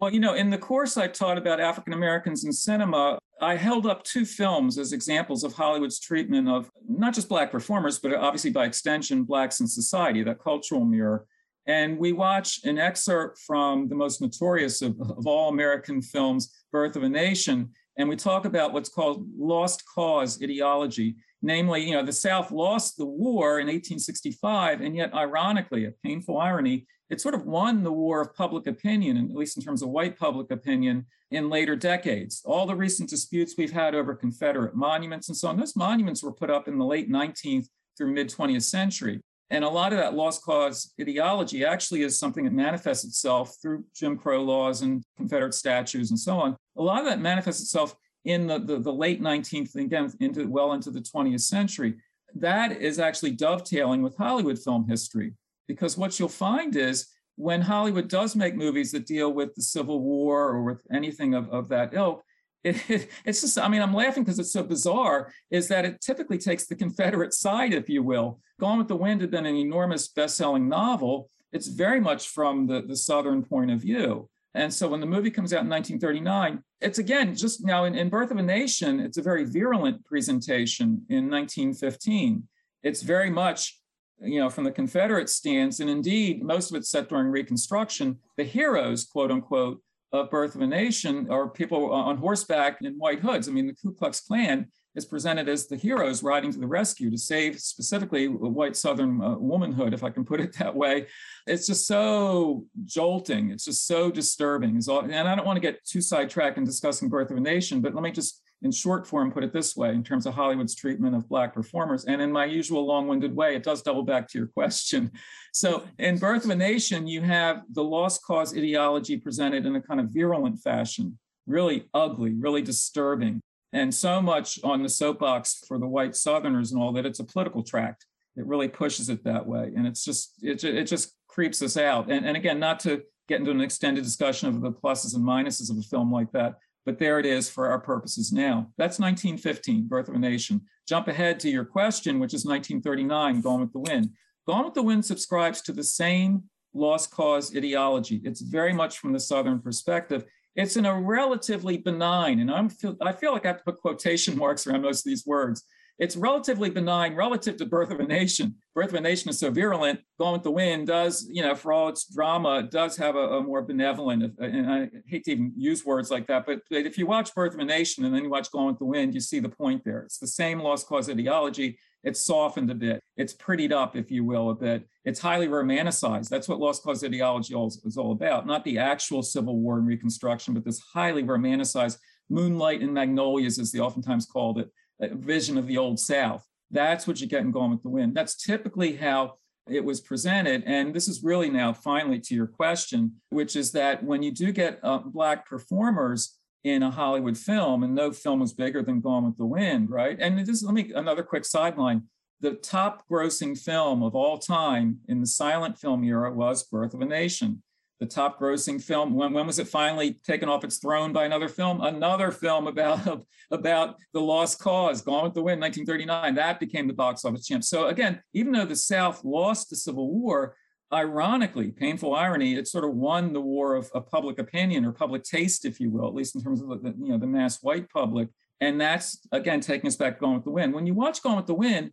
Well, 0.00 0.12
you 0.12 0.20
know, 0.20 0.34
in 0.34 0.50
the 0.50 0.58
course 0.58 0.96
I 0.96 1.06
taught 1.08 1.38
about 1.38 1.60
African 1.60 1.92
Americans 1.92 2.44
in 2.44 2.52
cinema, 2.52 3.18
I 3.40 3.56
held 3.56 3.86
up 3.86 4.02
two 4.04 4.24
films 4.24 4.78
as 4.78 4.92
examples 4.92 5.44
of 5.44 5.52
Hollywood's 5.52 6.00
treatment 6.00 6.48
of 6.48 6.70
not 6.88 7.14
just 7.14 7.28
Black 7.28 7.50
performers, 7.50 7.98
but 7.98 8.14
obviously 8.14 8.50
by 8.50 8.64
extension, 8.64 9.24
Blacks 9.24 9.60
in 9.60 9.66
society, 9.66 10.22
that 10.22 10.42
cultural 10.42 10.84
mirror. 10.84 11.26
And 11.66 11.98
we 11.98 12.12
watch 12.12 12.60
an 12.64 12.78
excerpt 12.78 13.38
from 13.38 13.88
the 13.88 13.94
most 13.94 14.20
notorious 14.20 14.82
of, 14.82 15.00
of 15.00 15.26
all 15.26 15.48
American 15.48 16.02
films, 16.02 16.52
Birth 16.70 16.96
of 16.96 17.02
a 17.02 17.08
Nation. 17.08 17.70
And 17.96 18.08
we 18.08 18.16
talk 18.16 18.44
about 18.44 18.72
what's 18.72 18.88
called 18.88 19.26
lost 19.36 19.84
cause 19.86 20.42
ideology. 20.42 21.16
Namely, 21.42 21.84
you 21.84 21.94
know, 21.94 22.02
the 22.02 22.12
South 22.12 22.50
lost 22.50 22.96
the 22.96 23.04
war 23.04 23.60
in 23.60 23.66
1865, 23.66 24.80
and 24.80 24.96
yet, 24.96 25.12
ironically, 25.14 25.84
a 25.84 25.92
painful 26.02 26.38
irony, 26.38 26.86
it 27.10 27.20
sort 27.20 27.34
of 27.34 27.44
won 27.44 27.82
the 27.82 27.92
war 27.92 28.22
of 28.22 28.34
public 28.34 28.66
opinion, 28.66 29.18
at 29.18 29.36
least 29.36 29.58
in 29.58 29.62
terms 29.62 29.82
of 29.82 29.90
white 29.90 30.18
public 30.18 30.50
opinion, 30.50 31.04
in 31.30 31.50
later 31.50 31.76
decades. 31.76 32.42
All 32.44 32.66
the 32.66 32.74
recent 32.74 33.10
disputes 33.10 33.54
we've 33.58 33.72
had 33.72 33.94
over 33.94 34.14
Confederate 34.14 34.74
monuments 34.74 35.28
and 35.28 35.36
so 35.36 35.48
on, 35.48 35.58
those 35.58 35.76
monuments 35.76 36.22
were 36.22 36.32
put 36.32 36.50
up 36.50 36.66
in 36.66 36.78
the 36.78 36.84
late 36.84 37.10
19th 37.10 37.66
through 37.96 38.12
mid 38.12 38.30
20th 38.30 38.62
century. 38.62 39.20
And 39.50 39.64
a 39.64 39.68
lot 39.68 39.92
of 39.92 39.98
that 39.98 40.14
lost 40.14 40.42
cause 40.42 40.92
ideology 41.00 41.64
actually 41.64 42.02
is 42.02 42.18
something 42.18 42.44
that 42.44 42.52
manifests 42.52 43.04
itself 43.04 43.56
through 43.60 43.84
Jim 43.94 44.16
Crow 44.16 44.42
laws 44.42 44.82
and 44.82 45.02
Confederate 45.16 45.54
statues 45.54 46.10
and 46.10 46.18
so 46.18 46.38
on. 46.38 46.56
A 46.76 46.82
lot 46.82 47.00
of 47.00 47.06
that 47.06 47.20
manifests 47.20 47.62
itself 47.62 47.94
in 48.24 48.46
the, 48.46 48.58
the, 48.58 48.78
the 48.78 48.92
late 48.92 49.20
19th 49.20 49.74
and 49.74 49.84
again 49.84 50.12
into 50.20 50.48
well 50.48 50.72
into 50.72 50.90
the 50.90 51.00
20th 51.00 51.42
century. 51.42 51.94
That 52.34 52.72
is 52.72 52.98
actually 52.98 53.32
dovetailing 53.32 54.02
with 54.02 54.16
Hollywood 54.16 54.58
film 54.58 54.88
history 54.88 55.34
because 55.68 55.96
what 55.96 56.18
you'll 56.18 56.28
find 56.28 56.74
is 56.74 57.06
when 57.36 57.60
Hollywood 57.60 58.08
does 58.08 58.36
make 58.36 58.54
movies 58.54 58.92
that 58.92 59.06
deal 59.06 59.32
with 59.32 59.54
the 59.54 59.62
Civil 59.62 60.00
War 60.00 60.48
or 60.48 60.62
with 60.62 60.80
anything 60.92 61.34
of, 61.34 61.48
of 61.50 61.68
that 61.68 61.92
ilk, 61.94 62.24
it, 62.64 62.90
it, 62.90 63.10
it's 63.24 63.42
just, 63.42 63.58
I 63.58 63.68
mean, 63.68 63.82
I'm 63.82 63.94
laughing 63.94 64.24
because 64.24 64.38
it's 64.38 64.52
so 64.52 64.62
bizarre, 64.62 65.32
is 65.50 65.68
that 65.68 65.84
it 65.84 66.00
typically 66.00 66.38
takes 66.38 66.66
the 66.66 66.74
Confederate 66.74 67.34
side, 67.34 67.72
if 67.74 67.88
you 67.88 68.02
will. 68.02 68.40
Gone 68.58 68.78
with 68.78 68.88
the 68.88 68.96
Wind 68.96 69.20
had 69.20 69.30
been 69.30 69.46
an 69.46 69.56
enormous 69.56 70.08
best 70.08 70.36
selling 70.36 70.68
novel. 70.68 71.28
It's 71.52 71.68
very 71.68 72.00
much 72.00 72.28
from 72.28 72.66
the, 72.66 72.82
the 72.82 72.96
Southern 72.96 73.44
point 73.44 73.70
of 73.70 73.80
view. 73.80 74.28
And 74.54 74.72
so 74.72 74.88
when 74.88 75.00
the 75.00 75.06
movie 75.06 75.30
comes 75.30 75.52
out 75.52 75.64
in 75.64 75.68
1939, 75.68 76.62
it's 76.80 76.98
again 76.98 77.34
just 77.34 77.64
now 77.64 77.84
in, 77.84 77.94
in 77.96 78.08
Birth 78.08 78.30
of 78.30 78.36
a 78.36 78.42
Nation, 78.42 79.00
it's 79.00 79.18
a 79.18 79.22
very 79.22 79.44
virulent 79.44 80.04
presentation 80.04 81.04
in 81.08 81.28
1915. 81.28 82.46
It's 82.84 83.02
very 83.02 83.30
much, 83.30 83.80
you 84.20 84.38
know, 84.38 84.48
from 84.48 84.64
the 84.64 84.70
Confederate 84.70 85.28
stance, 85.28 85.80
and 85.80 85.90
indeed, 85.90 86.42
most 86.42 86.70
of 86.70 86.76
it's 86.76 86.90
set 86.90 87.08
during 87.08 87.28
Reconstruction. 87.28 88.18
The 88.36 88.44
heroes, 88.44 89.04
quote 89.04 89.32
unquote, 89.32 89.80
of 90.14 90.30
Birth 90.30 90.54
of 90.54 90.60
a 90.60 90.66
Nation 90.66 91.28
are 91.28 91.48
people 91.48 91.92
on 91.92 92.16
horseback 92.16 92.78
in 92.80 92.94
white 92.94 93.18
hoods. 93.18 93.48
I 93.48 93.52
mean, 93.52 93.66
the 93.66 93.74
Ku 93.74 93.92
Klux 93.92 94.20
Klan 94.20 94.68
is 94.94 95.04
presented 95.04 95.48
as 95.48 95.66
the 95.66 95.76
heroes 95.76 96.22
riding 96.22 96.52
to 96.52 96.58
the 96.60 96.68
rescue 96.68 97.10
to 97.10 97.18
save 97.18 97.58
specifically 97.58 98.28
white 98.28 98.76
Southern 98.76 99.20
uh, 99.20 99.36
womanhood, 99.36 99.92
if 99.92 100.04
I 100.04 100.10
can 100.10 100.24
put 100.24 100.40
it 100.40 100.52
that 100.58 100.74
way. 100.74 101.08
It's 101.48 101.66
just 101.66 101.88
so 101.88 102.64
jolting. 102.84 103.50
It's 103.50 103.64
just 103.64 103.88
so 103.88 104.10
disturbing. 104.12 104.80
And 104.88 105.14
I 105.28 105.34
don't 105.34 105.46
want 105.46 105.56
to 105.56 105.60
get 105.60 105.84
too 105.84 106.00
sidetracked 106.00 106.58
in 106.58 106.64
discussing 106.64 107.08
Birth 107.08 107.32
of 107.32 107.36
a 107.36 107.40
Nation, 107.40 107.80
but 107.80 107.92
let 107.92 108.04
me 108.04 108.12
just, 108.12 108.40
in 108.64 108.72
short 108.72 109.06
form, 109.06 109.30
put 109.30 109.44
it 109.44 109.52
this 109.52 109.76
way 109.76 109.90
in 109.90 110.02
terms 110.02 110.26
of 110.26 110.34
Hollywood's 110.34 110.74
treatment 110.74 111.14
of 111.14 111.28
Black 111.28 111.54
performers. 111.54 112.06
And 112.06 112.20
in 112.20 112.32
my 112.32 112.46
usual 112.46 112.84
long 112.84 113.06
winded 113.06 113.36
way, 113.36 113.54
it 113.54 113.62
does 113.62 113.82
double 113.82 114.02
back 114.02 114.26
to 114.28 114.38
your 114.38 114.48
question. 114.48 115.12
So 115.52 115.84
in 115.98 116.18
Birth 116.18 116.44
of 116.44 116.50
a 116.50 116.56
Nation, 116.56 117.06
you 117.06 117.20
have 117.20 117.62
the 117.70 117.84
lost 117.84 118.24
cause 118.24 118.56
ideology 118.56 119.18
presented 119.18 119.66
in 119.66 119.76
a 119.76 119.82
kind 119.82 120.00
of 120.00 120.08
virulent 120.08 120.58
fashion, 120.60 121.18
really 121.46 121.84
ugly, 121.94 122.32
really 122.32 122.62
disturbing 122.62 123.40
and 123.74 123.92
so 123.92 124.22
much 124.22 124.60
on 124.62 124.82
the 124.82 124.88
soapbox 124.88 125.64
for 125.66 125.78
the 125.78 125.86
white 125.86 126.14
Southerners 126.14 126.70
and 126.72 126.80
all 126.80 126.92
that 126.92 127.04
it's 127.04 127.18
a 127.18 127.24
political 127.24 127.62
tract. 127.62 128.06
It 128.36 128.46
really 128.46 128.68
pushes 128.68 129.08
it 129.08 129.24
that 129.24 129.46
way, 129.46 129.72
and 129.76 129.86
it's 129.86 130.04
just 130.04 130.34
it, 130.42 130.62
it 130.64 130.84
just 130.84 131.12
creeps 131.28 131.60
us 131.60 131.76
out. 131.76 132.10
And, 132.10 132.24
and 132.24 132.36
again, 132.36 132.58
not 132.58 132.80
to 132.80 133.02
get 133.28 133.40
into 133.40 133.50
an 133.50 133.60
extended 133.60 134.04
discussion 134.04 134.48
of 134.48 134.60
the 134.60 134.70
pluses 134.70 135.14
and 135.14 135.24
minuses 135.24 135.70
of 135.70 135.78
a 135.78 135.82
film 135.82 136.12
like 136.12 136.30
that, 136.32 136.54
but 136.84 136.98
there 136.98 137.18
it 137.18 137.26
is 137.26 137.48
for 137.48 137.68
our 137.68 137.78
purposes 137.78 138.32
now. 138.32 138.70
That's 138.76 138.98
1915, 138.98 139.88
Birth 139.88 140.08
of 140.08 140.14
a 140.14 140.18
Nation. 140.18 140.60
Jump 140.86 141.08
ahead 141.08 141.40
to 141.40 141.50
your 141.50 141.64
question, 141.64 142.18
which 142.18 142.34
is 142.34 142.44
1939, 142.44 143.40
Gone 143.40 143.60
with 143.60 143.72
the 143.72 143.78
Wind. 143.78 144.10
Gone 144.46 144.64
with 144.64 144.74
the 144.74 144.82
Wind 144.82 145.04
subscribes 145.04 145.62
to 145.62 145.72
the 145.72 145.84
same 145.84 146.44
lost 146.74 147.10
cause 147.10 147.56
ideology. 147.56 148.20
It's 148.24 148.40
very 148.40 148.72
much 148.72 148.98
from 148.98 149.12
the 149.12 149.20
Southern 149.20 149.60
perspective. 149.60 150.24
It's 150.56 150.76
in 150.76 150.86
a 150.86 151.00
relatively 151.00 151.78
benign, 151.78 152.40
and 152.40 152.50
I'm 152.50 152.68
feel, 152.68 152.96
I 153.00 153.12
feel 153.12 153.32
like 153.32 153.44
I 153.44 153.48
have 153.48 153.58
to 153.58 153.64
put 153.64 153.80
quotation 153.80 154.36
marks 154.36 154.66
around 154.66 154.82
most 154.82 155.00
of 155.00 155.10
these 155.10 155.26
words. 155.26 155.64
It's 155.98 156.16
relatively 156.16 156.70
benign 156.70 157.14
relative 157.14 157.56
to 157.58 157.66
Birth 157.66 157.90
of 157.90 158.00
a 158.00 158.04
Nation. 158.04 158.56
Birth 158.74 158.88
of 158.88 158.94
a 158.94 159.00
Nation 159.00 159.30
is 159.30 159.38
so 159.38 159.50
virulent. 159.50 160.00
Gone 160.18 160.32
with 160.32 160.42
the 160.42 160.50
Wind 160.50 160.88
does, 160.88 161.26
you 161.30 161.42
know, 161.42 161.54
for 161.54 161.72
all 161.72 161.88
its 161.88 162.12
drama, 162.12 162.64
does 162.64 162.96
have 162.96 163.14
a, 163.14 163.38
a 163.38 163.42
more 163.42 163.62
benevolent, 163.62 164.24
uh, 164.24 164.44
and 164.44 164.70
I 164.70 164.90
hate 165.06 165.24
to 165.24 165.32
even 165.32 165.52
use 165.56 165.84
words 165.84 166.10
like 166.10 166.26
that, 166.26 166.46
but 166.46 166.60
if 166.70 166.98
you 166.98 167.06
watch 167.06 167.34
Birth 167.34 167.54
of 167.54 167.60
a 167.60 167.64
Nation 167.64 168.04
and 168.04 168.14
then 168.14 168.24
you 168.24 168.30
watch 168.30 168.50
Gone 168.50 168.66
with 168.66 168.78
the 168.78 168.84
Wind, 168.84 169.14
you 169.14 169.20
see 169.20 169.38
the 169.38 169.48
point 169.48 169.84
there. 169.84 170.00
It's 170.00 170.18
the 170.18 170.26
same 170.26 170.58
lost 170.58 170.88
cause 170.88 171.08
ideology. 171.08 171.78
It's 172.02 172.26
softened 172.26 172.70
a 172.70 172.74
bit. 172.74 173.02
It's 173.16 173.34
prettied 173.34 173.72
up, 173.72 173.96
if 173.96 174.10
you 174.10 174.24
will, 174.24 174.50
a 174.50 174.54
bit. 174.54 174.86
It's 175.04 175.20
highly 175.20 175.48
romanticized. 175.48 176.28
That's 176.28 176.48
what 176.48 176.58
lost 176.58 176.82
cause 176.82 177.02
ideology 177.02 177.54
is 177.54 177.96
all 177.96 178.12
about. 178.12 178.46
Not 178.46 178.64
the 178.64 178.78
actual 178.78 179.22
Civil 179.22 179.58
War 179.58 179.78
and 179.78 179.86
Reconstruction, 179.86 180.54
but 180.54 180.64
this 180.64 180.80
highly 180.80 181.22
romanticized 181.22 181.98
moonlight 182.28 182.82
and 182.82 182.92
magnolias, 182.92 183.58
as 183.58 183.72
they 183.72 183.78
oftentimes 183.78 184.26
called 184.26 184.58
it, 184.58 184.70
vision 185.00 185.58
of 185.58 185.66
the 185.66 185.78
old 185.78 185.98
South. 185.98 186.44
That's 186.70 187.06
what 187.06 187.20
you 187.20 187.26
get 187.26 187.42
in 187.42 187.50
Gone 187.50 187.70
with 187.70 187.82
the 187.82 187.88
Wind. 187.88 188.14
That's 188.14 188.36
typically 188.36 188.96
how 188.96 189.34
it 189.68 189.84
was 189.84 190.00
presented. 190.00 190.62
And 190.66 190.94
this 190.94 191.08
is 191.08 191.22
really 191.22 191.50
now 191.50 191.72
finally 191.72 192.20
to 192.20 192.34
your 192.34 192.46
question, 192.46 193.20
which 193.30 193.56
is 193.56 193.72
that 193.72 194.02
when 194.02 194.22
you 194.22 194.30
do 194.30 194.52
get 194.52 194.80
uh, 194.82 194.98
Black 194.98 195.48
performers, 195.48 196.38
in 196.64 196.82
a 196.82 196.90
Hollywood 196.90 197.36
film, 197.36 197.82
and 197.82 197.94
no 197.94 198.10
film 198.10 198.40
was 198.40 198.54
bigger 198.54 198.82
than 198.82 199.00
Gone 199.00 199.26
with 199.26 199.36
the 199.36 199.44
Wind, 199.44 199.90
right? 199.90 200.16
And 200.18 200.44
just 200.44 200.64
let 200.64 200.74
me 200.74 200.92
another 200.94 201.22
quick 201.22 201.44
sideline. 201.44 202.04
The 202.40 202.54
top 202.54 203.04
grossing 203.08 203.56
film 203.56 204.02
of 204.02 204.14
all 204.14 204.38
time 204.38 204.98
in 205.06 205.20
the 205.20 205.26
silent 205.26 205.78
film 205.78 206.02
era 206.04 206.32
was 206.32 206.64
Birth 206.64 206.94
of 206.94 207.02
a 207.02 207.04
Nation. 207.04 207.62
The 208.00 208.06
top 208.06 208.40
grossing 208.40 208.82
film. 208.82 209.14
When, 209.14 209.32
when 209.32 209.46
was 209.46 209.58
it 209.58 209.68
finally 209.68 210.14
taken 210.24 210.48
off 210.48 210.64
its 210.64 210.78
throne 210.78 211.12
by 211.12 211.24
another 211.24 211.48
film? 211.48 211.80
Another 211.80 212.30
film 212.30 212.66
about, 212.66 213.24
about 213.50 213.96
the 214.12 214.20
lost 214.20 214.58
cause, 214.58 215.00
Gone 215.00 215.24
with 215.24 215.34
the 215.34 215.42
Wind, 215.42 215.60
1939. 215.60 216.34
That 216.34 216.60
became 216.60 216.86
the 216.86 216.94
box 216.94 217.24
office 217.24 217.46
champ. 217.46 217.64
So 217.64 217.86
again, 217.86 218.20
even 218.32 218.52
though 218.52 218.66
the 218.66 218.76
South 218.76 219.24
lost 219.24 219.70
the 219.70 219.76
Civil 219.76 220.10
War, 220.10 220.56
ironically, 220.92 221.70
painful 221.70 222.14
irony, 222.14 222.54
it 222.54 222.68
sort 222.68 222.84
of 222.84 222.94
won 222.94 223.32
the 223.32 223.40
war 223.40 223.74
of, 223.74 223.90
of, 223.94 224.08
public 224.08 224.38
opinion 224.38 224.84
or 224.84 224.92
public 224.92 225.24
taste, 225.24 225.64
if 225.64 225.80
you 225.80 225.90
will, 225.90 226.06
at 226.06 226.14
least 226.14 226.36
in 226.36 226.42
terms 226.42 226.62
of 226.62 226.68
the, 226.68 226.94
you 226.98 227.08
know, 227.08 227.18
the 227.18 227.26
mass 227.26 227.62
white 227.62 227.88
public. 227.90 228.28
And 228.60 228.80
that's, 228.80 229.18
again, 229.32 229.60
taking 229.60 229.88
us 229.88 229.96
back 229.96 230.20
Gone 230.20 230.34
with 230.34 230.44
the 230.44 230.50
Wind. 230.50 230.72
When 230.72 230.86
you 230.86 230.94
watch 230.94 231.22
Gone 231.22 231.36
with 231.36 231.46
the 231.46 231.54
Wind, 231.54 231.90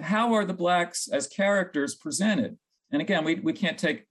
how 0.00 0.34
are 0.34 0.44
the 0.44 0.54
Blacks 0.54 1.08
as 1.08 1.26
characters 1.26 1.94
presented? 1.94 2.56
And 2.92 3.02
again, 3.02 3.24
we, 3.24 3.36
we 3.36 3.52
can't 3.52 3.78
take 3.78 4.04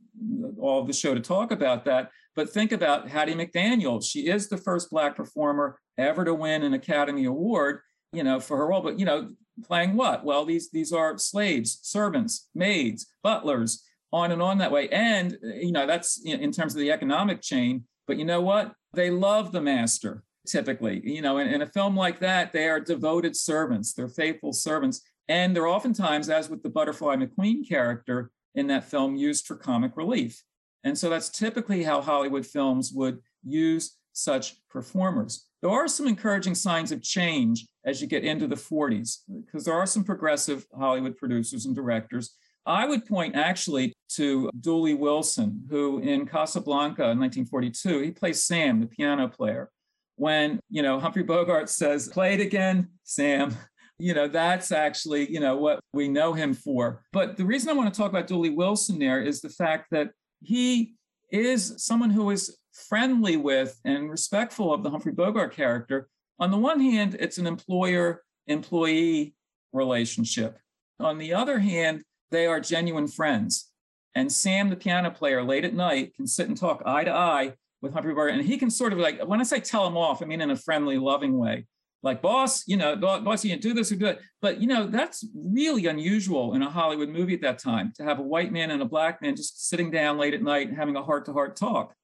all 0.60 0.81
of 0.81 0.88
the 0.88 0.93
show 0.93 1.13
to 1.13 1.19
talk 1.19 1.51
about 1.51 1.86
that. 1.86 2.12
But 2.36 2.50
think 2.50 2.72
about 2.72 3.07
Hattie 3.07 3.34
McDaniel. 3.34 4.03
She 4.03 4.27
is 4.27 4.48
the 4.48 4.57
first 4.57 4.89
Black 4.89 5.15
performer 5.15 5.79
ever 5.98 6.25
to 6.25 6.34
win 6.34 6.63
an 6.63 6.74
Academy 6.74 7.25
Award, 7.25 7.79
you 8.12 8.24
know, 8.24 8.39
for 8.39 8.57
her 8.57 8.67
role. 8.67 8.81
But, 8.81 9.00
you 9.00 9.05
know, 9.05 9.31
playing 9.63 9.95
what? 9.95 10.25
Well, 10.25 10.45
these, 10.45 10.69
these 10.69 10.91
are 10.91 11.17
slaves, 11.17 11.79
servants, 11.81 12.50
maids, 12.53 13.07
butlers, 13.24 13.84
on 14.12 14.31
and 14.31 14.41
on 14.41 14.57
that 14.57 14.72
way. 14.72 14.89
And, 14.89 15.38
you 15.41 15.72
know, 15.72 15.88
that's 15.88 16.22
in 16.25 16.51
terms 16.51 16.74
of 16.74 16.79
the 16.79 16.91
economic 16.91 17.41
chain. 17.41 17.86
But 18.07 18.17
you 18.17 18.25
know 18.25 18.41
what? 18.41 18.74
They 18.93 19.10
love 19.10 19.51
the 19.51 19.62
master 19.62 20.24
typically. 20.45 21.01
You 21.03 21.22
know, 21.22 21.38
in, 21.39 21.48
in 21.48 21.62
a 21.62 21.67
film 21.67 21.95
like 21.95 22.19
that, 22.19 22.53
they 22.53 22.67
are 22.67 22.79
devoted 22.79 23.36
servants, 23.36 23.93
they're 23.93 24.07
faithful 24.07 24.53
servants. 24.53 25.01
And 25.27 25.55
they're 25.55 25.67
oftentimes, 25.67 26.29
as 26.29 26.50
with 26.50 26.62
the 26.62 26.69
Butterfly 26.69 27.15
McQueen 27.15 27.67
character, 27.67 28.29
in 28.55 28.67
that 28.67 28.89
film 28.89 29.15
used 29.15 29.45
for 29.45 29.55
comic 29.55 29.95
relief. 29.95 30.43
And 30.83 30.97
so 30.97 31.09
that's 31.09 31.29
typically 31.29 31.83
how 31.83 32.01
Hollywood 32.01 32.45
films 32.45 32.91
would 32.93 33.19
use 33.43 33.97
such 34.13 34.55
performers. 34.69 35.47
There 35.62 35.71
are 35.71 35.88
some 35.88 36.07
encouraging 36.07 36.55
signs 36.55 36.91
of 36.91 37.01
change 37.01 37.65
as 37.85 38.01
you 38.01 38.07
get 38.07 38.24
into 38.24 38.47
the 38.47 38.55
40s, 38.55 39.19
because 39.45 39.65
there 39.65 39.74
are 39.74 39.85
some 39.85 40.03
progressive 40.03 40.65
Hollywood 40.77 41.17
producers 41.17 41.65
and 41.65 41.75
directors. 41.75 42.35
I 42.65 42.88
would 42.88 43.05
point 43.05 43.35
actually 43.35 43.93
to 44.13 44.50
Dooley 44.62 44.93
Wilson, 44.93 45.65
who 45.69 46.00
in 46.00 46.25
Casablanca 46.25 47.03
in 47.12 47.19
1942, 47.19 48.00
he 48.00 48.12
plays 48.12 48.43
Sam, 48.43 48.79
the 48.79 48.88
piano 48.88 49.27
player. 49.27 49.69
When, 50.15 50.59
you 50.69 50.81
know, 50.81 51.00
Humphrey 51.00 51.24
Bogart 51.24 51.69
says, 51.69 52.07
play 52.07 52.33
it 52.35 52.39
again, 52.39 52.89
Sam, 53.03 53.55
you 53.97 54.13
know, 54.13 54.27
that's 54.27 54.71
actually, 54.71 55.31
you 55.31 55.39
know, 55.39 55.57
what 55.57 55.79
we 55.93 56.07
know 56.07 56.33
him 56.33 56.53
for. 56.53 57.03
But 57.13 57.37
the 57.37 57.45
reason 57.45 57.69
I 57.69 57.73
want 57.73 57.93
to 57.93 57.97
talk 57.97 58.09
about 58.09 58.27
Dooley 58.27 58.49
Wilson 58.49 58.99
there 58.99 59.21
is 59.21 59.41
the 59.41 59.49
fact 59.49 59.87
that 59.91 60.09
he 60.41 60.95
is 61.31 61.73
someone 61.77 62.09
who 62.09 62.29
is 62.31 62.57
friendly 62.73 63.37
with 63.37 63.79
and 63.85 64.09
respectful 64.09 64.73
of 64.73 64.83
the 64.83 64.89
Humphrey 64.89 65.13
Bogart 65.13 65.53
character. 65.53 66.09
On 66.39 66.51
the 66.51 66.57
one 66.57 66.79
hand, 66.79 67.15
it's 67.19 67.37
an 67.37 67.47
employer 67.47 68.21
employee 68.47 69.33
relationship. 69.71 70.57
On 70.99 71.17
the 71.17 71.33
other 71.33 71.59
hand, 71.59 72.03
they 72.31 72.45
are 72.45 72.59
genuine 72.59 73.07
friends. 73.07 73.71
And 74.13 74.31
Sam, 74.31 74.69
the 74.69 74.75
piano 74.75 75.09
player, 75.09 75.43
late 75.43 75.65
at 75.65 75.73
night 75.73 76.15
can 76.15 76.27
sit 76.27 76.47
and 76.47 76.57
talk 76.57 76.83
eye 76.85 77.05
to 77.05 77.11
eye 77.11 77.53
with 77.81 77.93
Humphrey 77.93 78.13
Bogart. 78.13 78.31
And 78.31 78.41
he 78.41 78.57
can 78.57 78.69
sort 78.69 78.93
of 78.93 78.99
like, 78.99 79.21
when 79.21 79.39
I 79.39 79.43
say 79.43 79.59
tell 79.59 79.87
him 79.87 79.97
off, 79.97 80.21
I 80.21 80.25
mean 80.25 80.41
in 80.41 80.51
a 80.51 80.55
friendly, 80.55 80.97
loving 80.97 81.37
way 81.37 81.65
like 82.05 82.21
boss 82.21 82.65
you 82.67 82.77
know 82.77 82.95
boss 82.95 83.43
you 83.43 83.50
can't 83.50 83.62
do 83.62 83.74
this 83.74 83.91
or 83.91 83.95
do 83.95 84.05
it. 84.05 84.21
But 84.41 84.62
you 84.62 84.67
know 84.67 84.85
that's 84.85 85.25
really 85.35 85.88
unusual 85.88 86.53
in 86.53 86.62
a 86.62 86.69
hollywood 86.69 87.09
movie 87.09 87.33
at 87.33 87.41
that 87.41 87.59
time 87.59 87.91
to 87.97 88.03
have 88.03 88.19
a 88.19 88.21
white 88.21 88.53
man 88.53 88.71
and 88.71 88.81
a 88.81 88.85
black 88.85 89.21
man 89.21 89.35
just 89.35 89.67
sitting 89.67 89.91
down 89.91 90.17
late 90.17 90.35
at 90.35 90.43
night 90.43 90.69
and 90.69 90.77
having 90.77 90.95
a 90.95 91.03
heart-to-heart 91.03 91.57
talk 91.57 91.95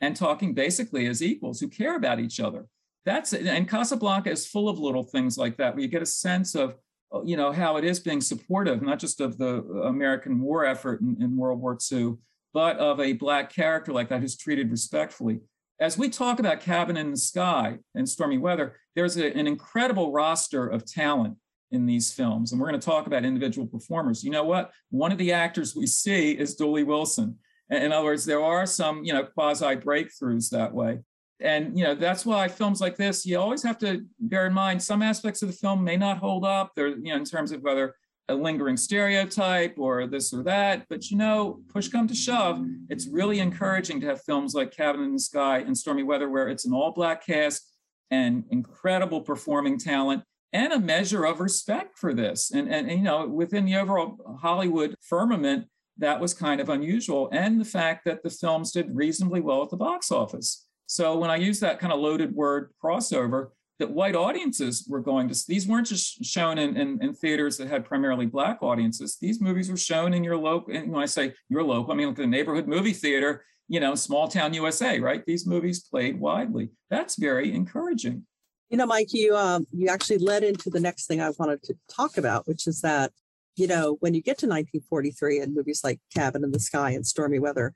and 0.00 0.16
talking 0.16 0.54
basically 0.54 1.06
as 1.06 1.22
equals 1.22 1.60
who 1.60 1.68
care 1.68 1.94
about 1.94 2.18
each 2.18 2.40
other. 2.40 2.66
That's 3.04 3.34
and 3.34 3.68
casablanca 3.68 4.30
is 4.30 4.46
full 4.46 4.68
of 4.68 4.78
little 4.78 5.04
things 5.04 5.36
like 5.36 5.58
that 5.58 5.74
where 5.74 5.82
you 5.82 5.88
get 5.88 6.02
a 6.02 6.06
sense 6.06 6.54
of 6.54 6.74
oh, 7.12 7.22
you 7.24 7.36
know 7.36 7.52
how 7.52 7.76
it 7.76 7.84
is 7.84 8.00
being 8.00 8.20
supportive 8.22 8.82
not 8.82 8.98
just 8.98 9.20
of 9.20 9.38
the 9.38 9.62
american 9.86 10.40
war 10.40 10.66
effort 10.66 11.00
in, 11.00 11.16
in 11.20 11.36
world 11.36 11.60
war 11.60 11.78
ii 11.92 12.12
but 12.52 12.76
of 12.76 13.00
a 13.00 13.14
black 13.14 13.50
character 13.50 13.90
like 13.90 14.10
that 14.10 14.20
who's 14.20 14.36
treated 14.36 14.70
respectfully 14.70 15.40
as 15.80 15.96
we 15.96 16.10
talk 16.10 16.38
about 16.38 16.60
Cabin 16.60 16.96
in 16.96 17.10
the 17.10 17.16
Sky 17.16 17.78
and 17.94 18.08
Stormy 18.08 18.38
Weather, 18.38 18.76
there's 18.94 19.16
a, 19.16 19.34
an 19.36 19.46
incredible 19.46 20.12
roster 20.12 20.66
of 20.66 20.84
talent 20.84 21.36
in 21.70 21.86
these 21.86 22.12
films. 22.12 22.52
And 22.52 22.60
we're 22.60 22.68
going 22.68 22.80
to 22.80 22.84
talk 22.84 23.06
about 23.06 23.24
individual 23.24 23.66
performers. 23.66 24.22
You 24.22 24.30
know 24.30 24.44
what? 24.44 24.72
One 24.90 25.10
of 25.10 25.18
the 25.18 25.32
actors 25.32 25.74
we 25.74 25.86
see 25.86 26.32
is 26.32 26.54
Dooley 26.54 26.84
Wilson. 26.84 27.38
In 27.70 27.92
other 27.92 28.04
words, 28.04 28.24
there 28.24 28.42
are 28.42 28.66
some, 28.66 29.04
you 29.04 29.12
know, 29.12 29.24
quasi 29.24 29.76
breakthroughs 29.76 30.50
that 30.50 30.74
way. 30.74 30.98
And, 31.40 31.78
you 31.78 31.84
know, 31.84 31.94
that's 31.94 32.26
why 32.26 32.48
films 32.48 32.80
like 32.80 32.96
this, 32.96 33.24
you 33.24 33.38
always 33.38 33.62
have 33.62 33.78
to 33.78 34.04
bear 34.18 34.46
in 34.46 34.52
mind 34.52 34.82
some 34.82 35.00
aspects 35.00 35.40
of 35.40 35.48
the 35.48 35.56
film 35.56 35.82
may 35.82 35.96
not 35.96 36.18
hold 36.18 36.44
up. 36.44 36.72
There, 36.74 36.88
you 36.88 37.12
know, 37.12 37.16
in 37.16 37.24
terms 37.24 37.52
of 37.52 37.62
whether 37.62 37.94
a 38.30 38.34
lingering 38.34 38.76
stereotype 38.76 39.74
or 39.78 40.06
this 40.06 40.32
or 40.32 40.42
that. 40.44 40.86
But 40.88 41.10
you 41.10 41.16
know, 41.16 41.60
push 41.68 41.88
come 41.88 42.08
to 42.08 42.14
shove, 42.14 42.64
it's 42.88 43.06
really 43.06 43.40
encouraging 43.40 44.00
to 44.00 44.06
have 44.06 44.22
films 44.22 44.54
like 44.54 44.70
Cabin 44.70 45.02
in 45.02 45.12
the 45.12 45.20
Sky 45.20 45.58
and 45.58 45.76
Stormy 45.76 46.02
Weather, 46.02 46.30
where 46.30 46.48
it's 46.48 46.64
an 46.64 46.72
all 46.72 46.92
black 46.92 47.26
cast 47.26 47.70
and 48.10 48.44
incredible 48.50 49.20
performing 49.20 49.78
talent 49.78 50.22
and 50.52 50.72
a 50.72 50.80
measure 50.80 51.24
of 51.24 51.40
respect 51.40 51.98
for 51.98 52.12
this. 52.12 52.50
And, 52.50 52.72
and, 52.72 52.88
and, 52.88 52.98
you 52.98 53.04
know, 53.04 53.26
within 53.26 53.64
the 53.64 53.76
overall 53.76 54.16
Hollywood 54.40 54.94
firmament, 55.00 55.66
that 55.98 56.20
was 56.20 56.34
kind 56.34 56.60
of 56.60 56.68
unusual. 56.68 57.28
And 57.32 57.60
the 57.60 57.64
fact 57.64 58.04
that 58.06 58.22
the 58.22 58.30
films 58.30 58.72
did 58.72 58.96
reasonably 58.96 59.40
well 59.40 59.62
at 59.62 59.70
the 59.70 59.76
box 59.76 60.10
office. 60.10 60.66
So 60.86 61.16
when 61.16 61.30
I 61.30 61.36
use 61.36 61.60
that 61.60 61.78
kind 61.78 61.92
of 61.92 62.00
loaded 62.00 62.34
word 62.34 62.70
crossover, 62.82 63.50
that 63.80 63.90
white 63.90 64.14
audiences 64.14 64.86
were 64.88 65.00
going 65.00 65.26
to 65.28 65.44
these 65.48 65.66
weren't 65.66 65.86
just 65.86 66.22
shown 66.24 66.58
in, 66.58 66.76
in, 66.76 67.02
in, 67.02 67.14
theaters 67.14 67.56
that 67.56 67.66
had 67.66 67.84
primarily 67.84 68.26
black 68.26 68.62
audiences. 68.62 69.16
These 69.20 69.40
movies 69.40 69.70
were 69.70 69.76
shown 69.76 70.12
in 70.12 70.22
your 70.22 70.36
local 70.36 70.74
and 70.74 70.92
when 70.92 71.02
i 71.02 71.06
say 71.06 71.34
your 71.48 71.64
local 71.64 71.90
i 71.92 71.96
mean 71.96 72.08
like 72.08 72.16
the 72.16 72.26
neighborhood 72.26 72.68
movie 72.68 72.92
theater 72.92 73.44
you 73.68 73.80
know 73.80 73.94
small 73.94 74.28
town 74.28 74.54
usa 74.54 75.00
right? 75.00 75.24
These 75.26 75.46
movies 75.46 75.80
played 75.80 76.20
widely. 76.20 76.70
That's 76.90 77.16
very 77.16 77.52
encouraging. 77.52 78.26
You 78.68 78.76
know 78.76 78.86
mike 78.86 79.12
you 79.12 79.34
um, 79.34 79.66
you 79.72 79.88
actually 79.88 80.18
led 80.18 80.44
into 80.44 80.70
the 80.70 80.80
next 80.80 81.06
thing 81.06 81.20
i 81.20 81.30
wanted 81.38 81.62
to 81.64 81.74
talk 81.88 82.18
about 82.18 82.46
which 82.46 82.66
is 82.66 82.82
that 82.82 83.12
you 83.56 83.66
know 83.66 83.96
when 84.00 84.12
you 84.12 84.20
get 84.20 84.38
to 84.38 84.46
1943 84.46 85.40
and 85.40 85.54
movies 85.54 85.80
like 85.82 86.00
cabin 86.14 86.44
in 86.44 86.52
the 86.52 86.60
sky 86.60 86.90
and 86.90 87.06
stormy 87.06 87.38
weather 87.38 87.72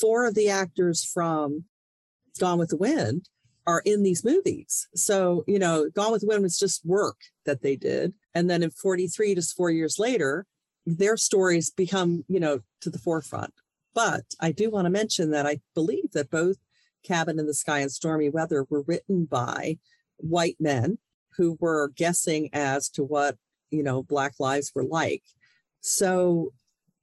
four 0.00 0.24
of 0.24 0.34
the 0.34 0.48
actors 0.48 1.04
from 1.04 1.64
gone 2.38 2.58
with 2.58 2.68
the 2.68 2.76
wind 2.76 3.28
are 3.68 3.82
in 3.84 4.02
these 4.02 4.24
movies. 4.24 4.88
So, 4.94 5.44
you 5.46 5.58
know, 5.58 5.90
Gone 5.90 6.10
with 6.10 6.22
the 6.22 6.26
Wind 6.26 6.42
was 6.42 6.58
just 6.58 6.86
work 6.86 7.18
that 7.44 7.60
they 7.60 7.76
did. 7.76 8.14
And 8.34 8.48
then 8.48 8.62
in 8.62 8.70
43, 8.70 9.34
just 9.34 9.54
four 9.54 9.70
years 9.70 9.98
later, 9.98 10.46
their 10.86 11.18
stories 11.18 11.68
become, 11.68 12.24
you 12.28 12.40
know, 12.40 12.60
to 12.80 12.88
the 12.88 12.98
forefront. 12.98 13.52
But 13.94 14.24
I 14.40 14.52
do 14.52 14.70
want 14.70 14.86
to 14.86 14.90
mention 14.90 15.32
that 15.32 15.46
I 15.46 15.60
believe 15.74 16.12
that 16.12 16.30
both 16.30 16.56
Cabin 17.04 17.38
in 17.38 17.46
the 17.46 17.52
Sky 17.52 17.80
and 17.80 17.92
Stormy 17.92 18.30
Weather 18.30 18.64
were 18.70 18.84
written 18.86 19.26
by 19.26 19.76
white 20.16 20.56
men 20.58 20.96
who 21.36 21.58
were 21.60 21.92
guessing 21.94 22.48
as 22.54 22.88
to 22.90 23.04
what, 23.04 23.36
you 23.70 23.82
know, 23.82 24.02
Black 24.02 24.32
lives 24.40 24.72
were 24.74 24.84
like. 24.84 25.24
So 25.80 26.54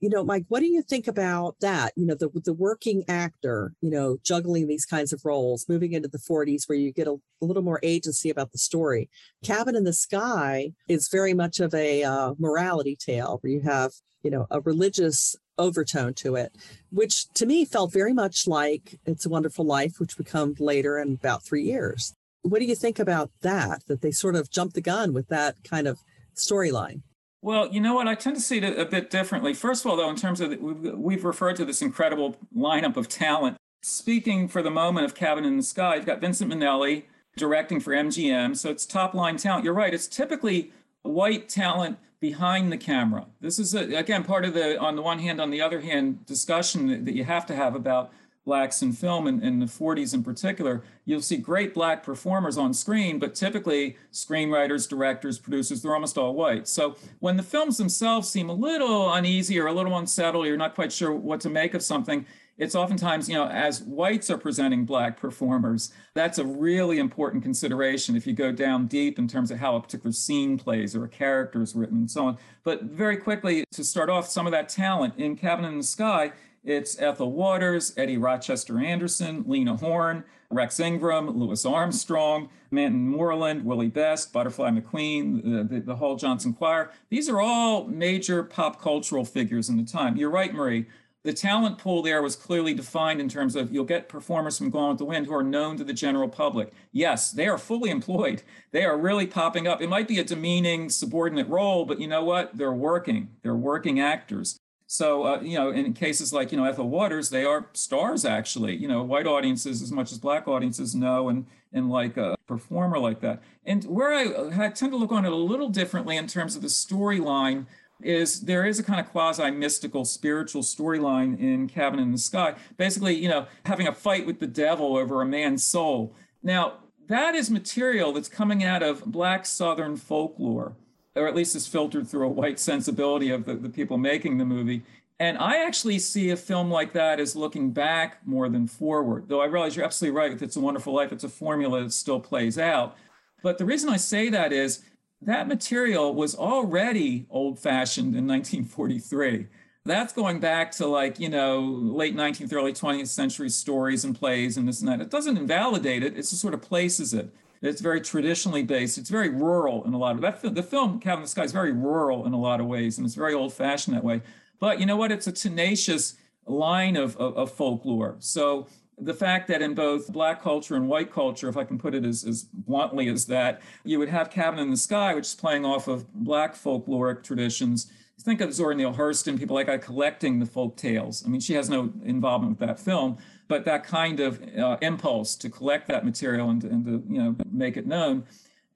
you 0.05 0.11
know, 0.11 0.23
Mike, 0.23 0.45
what 0.49 0.59
do 0.59 0.67
you 0.67 0.83
think 0.83 1.07
about 1.07 1.55
that? 1.61 1.91
You 1.95 2.05
know, 2.05 2.13
the 2.13 2.29
the 2.43 2.53
working 2.53 3.03
actor, 3.07 3.73
you 3.81 3.89
know, 3.89 4.17
juggling 4.21 4.67
these 4.67 4.85
kinds 4.85 5.11
of 5.11 5.25
roles, 5.25 5.67
moving 5.67 5.93
into 5.93 6.07
the 6.07 6.19
40s 6.19 6.69
where 6.69 6.77
you 6.77 6.93
get 6.93 7.07
a, 7.07 7.15
a 7.41 7.45
little 7.45 7.63
more 7.63 7.79
agency 7.81 8.29
about 8.29 8.51
the 8.51 8.59
story. 8.59 9.09
Cabin 9.43 9.75
in 9.75 9.83
the 9.83 9.93
Sky 9.93 10.73
is 10.87 11.09
very 11.11 11.33
much 11.33 11.59
of 11.59 11.73
a 11.73 12.03
uh, 12.03 12.35
morality 12.37 12.95
tale 12.95 13.39
where 13.41 13.51
you 13.51 13.61
have, 13.61 13.93
you 14.21 14.29
know, 14.29 14.45
a 14.51 14.61
religious 14.61 15.35
overtone 15.57 16.13
to 16.13 16.35
it, 16.35 16.55
which 16.91 17.27
to 17.33 17.47
me 17.47 17.65
felt 17.65 17.91
very 17.91 18.13
much 18.13 18.45
like 18.45 18.99
It's 19.07 19.25
a 19.25 19.29
Wonderful 19.29 19.65
Life, 19.65 19.99
which 19.99 20.19
would 20.19 20.27
come 20.27 20.53
later 20.59 20.99
in 20.99 21.13
about 21.15 21.43
three 21.43 21.63
years. 21.63 22.13
What 22.43 22.59
do 22.59 22.65
you 22.65 22.75
think 22.75 22.99
about 22.99 23.31
that? 23.41 23.81
That 23.87 24.01
they 24.03 24.11
sort 24.11 24.35
of 24.35 24.51
jumped 24.51 24.75
the 24.75 24.81
gun 24.81 25.13
with 25.13 25.29
that 25.29 25.55
kind 25.63 25.87
of 25.87 25.97
storyline? 26.35 27.01
Well, 27.45 27.67
you 27.71 27.79
know 27.79 27.93
what? 27.93 28.07
I 28.07 28.15
tend 28.15 28.35
to 28.37 28.41
see 28.41 28.57
it 28.57 28.79
a 28.79 28.85
bit 28.85 29.11
differently. 29.11 29.53
First 29.53 29.85
of 29.85 29.91
all, 29.91 29.97
though, 29.97 30.09
in 30.09 30.15
terms 30.15 30.41
of 30.41 30.49
the, 30.49 30.57
we've 30.97 31.23
referred 31.23 31.57
to 31.57 31.65
this 31.65 31.79
incredible 31.79 32.37
lineup 32.57 32.97
of 32.97 33.07
talent. 33.07 33.57
Speaking 33.83 34.47
for 34.47 34.63
the 34.63 34.71
moment 34.71 35.05
of 35.05 35.13
Cabin 35.13 35.45
in 35.45 35.55
the 35.55 35.61
Sky, 35.61 35.93
you've 35.93 36.07
got 36.07 36.19
Vincent 36.19 36.51
Minnelli 36.51 37.03
directing 37.37 37.79
for 37.79 37.93
MGM, 37.93 38.57
so 38.57 38.71
it's 38.71 38.83
top 38.83 39.13
line 39.13 39.37
talent. 39.37 39.63
You're 39.63 39.75
right; 39.75 39.93
it's 39.93 40.07
typically 40.07 40.71
white 41.03 41.47
talent 41.47 41.99
behind 42.19 42.71
the 42.71 42.77
camera. 42.77 43.27
This 43.41 43.59
is 43.59 43.75
a, 43.75 43.93
again 43.93 44.23
part 44.23 44.43
of 44.43 44.55
the 44.55 44.79
on 44.79 44.95
the 44.95 45.03
one 45.03 45.19
hand, 45.19 45.39
on 45.39 45.51
the 45.51 45.61
other 45.61 45.81
hand, 45.81 46.25
discussion 46.25 46.87
that, 46.87 47.05
that 47.05 47.13
you 47.13 47.25
have 47.25 47.45
to 47.45 47.55
have 47.55 47.75
about 47.75 48.11
blacks 48.45 48.81
in 48.81 48.93
film 48.93 49.27
in, 49.27 49.41
in 49.43 49.59
the 49.59 49.65
40s 49.65 50.13
in 50.13 50.23
particular, 50.23 50.83
you'll 51.05 51.21
see 51.21 51.37
great 51.37 51.73
black 51.73 52.03
performers 52.03 52.57
on 52.57 52.73
screen, 52.73 53.19
but 53.19 53.35
typically 53.35 53.97
screenwriters, 54.13 54.87
directors, 54.87 55.39
producers, 55.39 55.81
they're 55.81 55.93
almost 55.93 56.17
all 56.17 56.33
white. 56.33 56.67
So 56.67 56.95
when 57.19 57.37
the 57.37 57.43
films 57.43 57.77
themselves 57.77 58.29
seem 58.29 58.49
a 58.49 58.53
little 58.53 59.11
uneasy 59.13 59.59
or 59.59 59.67
a 59.67 59.73
little 59.73 59.97
unsettled, 59.97 60.45
you're 60.45 60.57
not 60.57 60.75
quite 60.75 60.91
sure 60.91 61.11
what 61.11 61.41
to 61.41 61.49
make 61.49 61.73
of 61.73 61.81
something, 61.81 62.25
it's 62.57 62.75
oftentimes, 62.75 63.27
you 63.27 63.35
know, 63.35 63.47
as 63.47 63.81
whites 63.81 64.29
are 64.29 64.37
presenting 64.37 64.85
black 64.85 65.19
performers, 65.19 65.91
that's 66.13 66.37
a 66.37 66.45
really 66.45 66.99
important 66.99 67.43
consideration 67.43 68.15
if 68.15 68.25
you 68.25 68.31
go 68.33 68.51
down 68.51 68.87
deep 68.87 69.19
in 69.19 69.27
terms 69.27 69.51
of 69.51 69.57
how 69.57 69.75
a 69.75 69.81
particular 69.81 70.13
scene 70.13 70.57
plays 70.57 70.95
or 70.95 71.03
a 71.03 71.09
character 71.09 71.61
is 71.61 71.75
written 71.75 71.97
and 71.97 72.11
so 72.11 72.27
on. 72.27 72.37
But 72.63 72.83
very 72.83 73.17
quickly, 73.17 73.65
to 73.71 73.83
start 73.83 74.09
off, 74.09 74.29
some 74.29 74.45
of 74.45 74.51
that 74.53 74.69
talent 74.69 75.15
in 75.17 75.35
Cabin 75.35 75.65
in 75.65 75.77
the 75.77 75.83
Sky, 75.83 76.31
it's 76.65 76.99
Ethel 76.99 77.31
Waters, 77.31 77.93
Eddie 77.95 78.17
Rochester 78.17 78.79
Anderson, 78.79 79.43
Lena 79.47 79.77
Horne, 79.77 80.23
Rex 80.49 80.79
Ingram, 80.79 81.29
Louis 81.37 81.65
Armstrong, 81.65 82.49
Mantan 82.71 83.07
Moreland, 83.07 83.65
Willie 83.65 83.87
Best, 83.87 84.33
Butterfly 84.33 84.71
McQueen, 84.71 85.43
the, 85.43 85.75
the, 85.75 85.81
the 85.81 85.95
Hall 85.95 86.15
Johnson 86.15 86.53
Choir. 86.53 86.91
These 87.09 87.29
are 87.29 87.39
all 87.39 87.85
major 87.85 88.43
pop 88.43 88.81
cultural 88.81 89.25
figures 89.25 89.69
in 89.69 89.77
the 89.77 89.83
time. 89.85 90.17
You're 90.17 90.29
right, 90.29 90.53
Marie 90.53 90.87
the 91.25 91.33
talent 91.33 91.79
pool 91.79 92.03
there 92.03 92.21
was 92.21 92.35
clearly 92.35 92.75
defined 92.75 93.19
in 93.19 93.27
terms 93.27 93.55
of 93.55 93.73
you'll 93.73 93.83
get 93.83 94.07
performers 94.07 94.59
from 94.59 94.69
Gone 94.69 94.89
with 94.89 94.99
the 94.99 95.05
Wind 95.05 95.25
who 95.25 95.33
are 95.33 95.43
known 95.43 95.75
to 95.77 95.83
the 95.83 95.91
general 95.91 96.29
public. 96.29 96.71
Yes, 96.91 97.31
they 97.31 97.47
are 97.47 97.57
fully 97.57 97.89
employed. 97.89 98.43
They 98.71 98.85
are 98.85 98.95
really 98.95 99.25
popping 99.25 99.67
up. 99.67 99.81
It 99.81 99.89
might 99.89 100.07
be 100.07 100.19
a 100.19 100.23
demeaning 100.23 100.87
subordinate 100.89 101.49
role, 101.49 101.85
but 101.85 101.99
you 101.99 102.07
know 102.07 102.23
what? 102.23 102.55
They're 102.55 102.71
working. 102.71 103.29
They're 103.41 103.55
working 103.55 103.99
actors. 103.99 104.59
So, 104.87 105.23
uh, 105.25 105.41
you 105.41 105.57
know, 105.57 105.71
in 105.71 105.93
cases 105.93 106.31
like, 106.31 106.51
you 106.51 106.57
know, 106.57 106.65
Ethel 106.65 106.89
Waters, 106.89 107.29
they 107.29 107.43
are 107.43 107.67
stars 107.73 108.23
actually. 108.23 108.75
You 108.75 108.87
know, 108.87 109.03
white 109.03 109.25
audiences 109.27 109.81
as 109.81 109.91
much 109.91 110.11
as 110.11 110.19
black 110.19 110.47
audiences 110.47 110.93
know 110.93 111.29
and, 111.29 111.45
and 111.73 111.89
like 111.89 112.17
a 112.17 112.35
performer 112.45 112.99
like 112.99 113.19
that. 113.21 113.41
And 113.65 113.83
where 113.85 114.13
I, 114.13 114.65
I 114.65 114.69
tend 114.69 114.91
to 114.91 114.97
look 114.97 115.11
on 115.11 115.25
it 115.25 115.31
a 115.31 115.35
little 115.35 115.69
differently 115.69 116.17
in 116.17 116.27
terms 116.27 116.55
of 116.55 116.61
the 116.61 116.67
storyline 116.67 117.65
is 118.01 118.41
there 118.41 118.65
is 118.65 118.77
a 118.77 118.83
kind 118.83 118.99
of 118.99 119.09
quasi 119.09 119.49
mystical 119.51 120.05
spiritual 120.05 120.61
storyline 120.61 121.39
in 121.39 121.67
Cabin 121.67 121.99
in 121.99 122.11
the 122.11 122.17
Sky. 122.17 122.55
Basically, 122.77 123.15
you 123.15 123.29
know, 123.29 123.47
having 123.65 123.87
a 123.87 123.93
fight 123.93 124.25
with 124.25 124.39
the 124.39 124.47
devil 124.47 124.97
over 124.97 125.21
a 125.21 125.25
man's 125.25 125.63
soul. 125.63 126.13
Now, 126.43 126.79
that 127.07 127.35
is 127.35 127.49
material 127.49 128.11
that's 128.13 128.29
coming 128.29 128.63
out 128.63 128.83
of 128.83 129.05
Black 129.05 129.45
Southern 129.45 129.95
folklore, 129.95 130.75
or 131.15 131.27
at 131.27 131.35
least 131.35 131.55
is 131.55 131.67
filtered 131.67 132.07
through 132.07 132.25
a 132.25 132.29
white 132.29 132.59
sensibility 132.59 133.31
of 133.31 133.45
the, 133.45 133.55
the 133.55 133.69
people 133.69 133.97
making 133.97 134.37
the 134.37 134.45
movie. 134.45 134.83
And 135.19 135.37
I 135.37 135.65
actually 135.65 135.99
see 135.99 136.31
a 136.31 136.37
film 136.37 136.69
like 136.69 136.91
that 136.93 137.19
as 137.19 137.35
looking 137.35 137.71
back 137.71 138.25
more 138.27 138.49
than 138.49 138.67
forward, 138.67 139.29
though 139.29 139.41
I 139.41 139.45
realize 139.45 139.75
you're 139.75 139.85
absolutely 139.85 140.17
right. 140.17 140.41
It's 140.41 140.57
a 140.57 140.59
wonderful 140.59 140.93
life, 140.93 141.13
it's 141.13 141.23
a 141.23 141.29
formula 141.29 141.83
that 141.83 141.93
still 141.93 142.19
plays 142.19 142.57
out. 142.57 142.97
But 143.41 143.57
the 143.57 143.65
reason 143.65 143.89
I 143.89 143.97
say 143.97 144.29
that 144.29 144.51
is 144.51 144.83
that 145.21 145.47
material 145.47 146.13
was 146.13 146.35
already 146.35 147.25
old 147.29 147.59
fashioned 147.59 148.15
in 148.15 148.27
1943. 148.27 149.47
That's 149.85 150.11
going 150.11 150.39
back 150.39 150.71
to 150.73 150.87
like, 150.87 151.19
you 151.19 151.29
know, 151.29 151.61
late 151.61 152.15
19th, 152.15 152.51
early 152.51 152.73
20th 152.73 153.07
century 153.07 153.49
stories 153.49 154.03
and 154.03 154.17
plays 154.17 154.57
and 154.57 154.67
this 154.67 154.81
and 154.81 154.89
that. 154.89 154.99
It 154.99 155.11
doesn't 155.11 155.37
invalidate 155.37 156.03
it, 156.03 156.13
it 156.13 156.17
just 156.17 156.39
sort 156.39 156.53
of 156.53 156.61
places 156.61 157.13
it. 157.13 157.33
It's 157.65 157.81
very 157.81 158.01
traditionally 158.01 158.63
based. 158.63 158.97
It's 158.97 159.09
very 159.09 159.29
rural 159.29 159.83
in 159.85 159.93
a 159.93 159.97
lot 159.97 160.15
of 160.15 160.21
that. 160.21 160.55
The 160.55 160.63
film 160.63 160.99
Cabin 160.99 161.19
in 161.19 161.21
the 161.23 161.27
Sky 161.27 161.43
is 161.43 161.51
very 161.51 161.71
rural 161.71 162.25
in 162.25 162.33
a 162.33 162.39
lot 162.39 162.59
of 162.59 162.67
ways, 162.67 162.97
and 162.97 163.05
it's 163.05 163.15
very 163.15 163.33
old 163.33 163.53
fashioned 163.53 163.95
that 163.95 164.03
way. 164.03 164.21
But 164.59 164.79
you 164.79 164.85
know 164.85 164.95
what? 164.95 165.11
It's 165.11 165.27
a 165.27 165.31
tenacious 165.31 166.15
line 166.45 166.95
of, 166.95 167.17
of, 167.17 167.35
of 167.37 167.51
folklore. 167.51 168.15
So 168.19 168.67
the 168.97 169.13
fact 169.13 169.47
that 169.49 169.61
in 169.61 169.73
both 169.73 170.11
black 170.11 170.41
culture 170.41 170.75
and 170.75 170.87
white 170.87 171.11
culture, 171.11 171.49
if 171.49 171.57
I 171.57 171.63
can 171.63 171.77
put 171.77 171.93
it 171.93 172.05
as, 172.05 172.23
as 172.23 172.43
bluntly 172.43 173.09
as 173.09 173.25
that, 173.25 173.61
you 173.83 173.99
would 173.99 174.09
have 174.09 174.29
Cabin 174.29 174.59
in 174.59 174.71
the 174.71 174.77
Sky, 174.77 175.13
which 175.13 175.25
is 175.25 175.35
playing 175.35 175.65
off 175.65 175.87
of 175.87 176.11
black 176.13 176.55
folkloric 176.55 177.23
traditions. 177.23 177.91
Think 178.21 178.39
of 178.39 178.53
Zora 178.53 178.73
Neale 178.73 178.93
Hurston, 178.93 179.37
people 179.37 179.55
like 179.55 179.67
that 179.67 179.81
collecting 179.81 180.39
the 180.39 180.45
folk 180.45 180.77
tales. 180.77 181.23
I 181.25 181.29
mean, 181.29 181.41
she 181.41 181.53
has 181.55 181.69
no 181.69 181.91
involvement 182.05 182.57
with 182.57 182.67
that 182.67 182.79
film, 182.79 183.17
but 183.47 183.65
that 183.65 183.83
kind 183.83 184.19
of 184.19 184.41
uh, 184.57 184.77
impulse 184.81 185.35
to 185.35 185.49
collect 185.49 185.87
that 185.87 186.05
material 186.05 186.49
and, 186.49 186.63
and 186.63 186.85
to 186.85 187.03
you 187.07 187.21
know 187.21 187.35
make 187.51 187.77
it 187.77 187.85
known. 187.85 188.25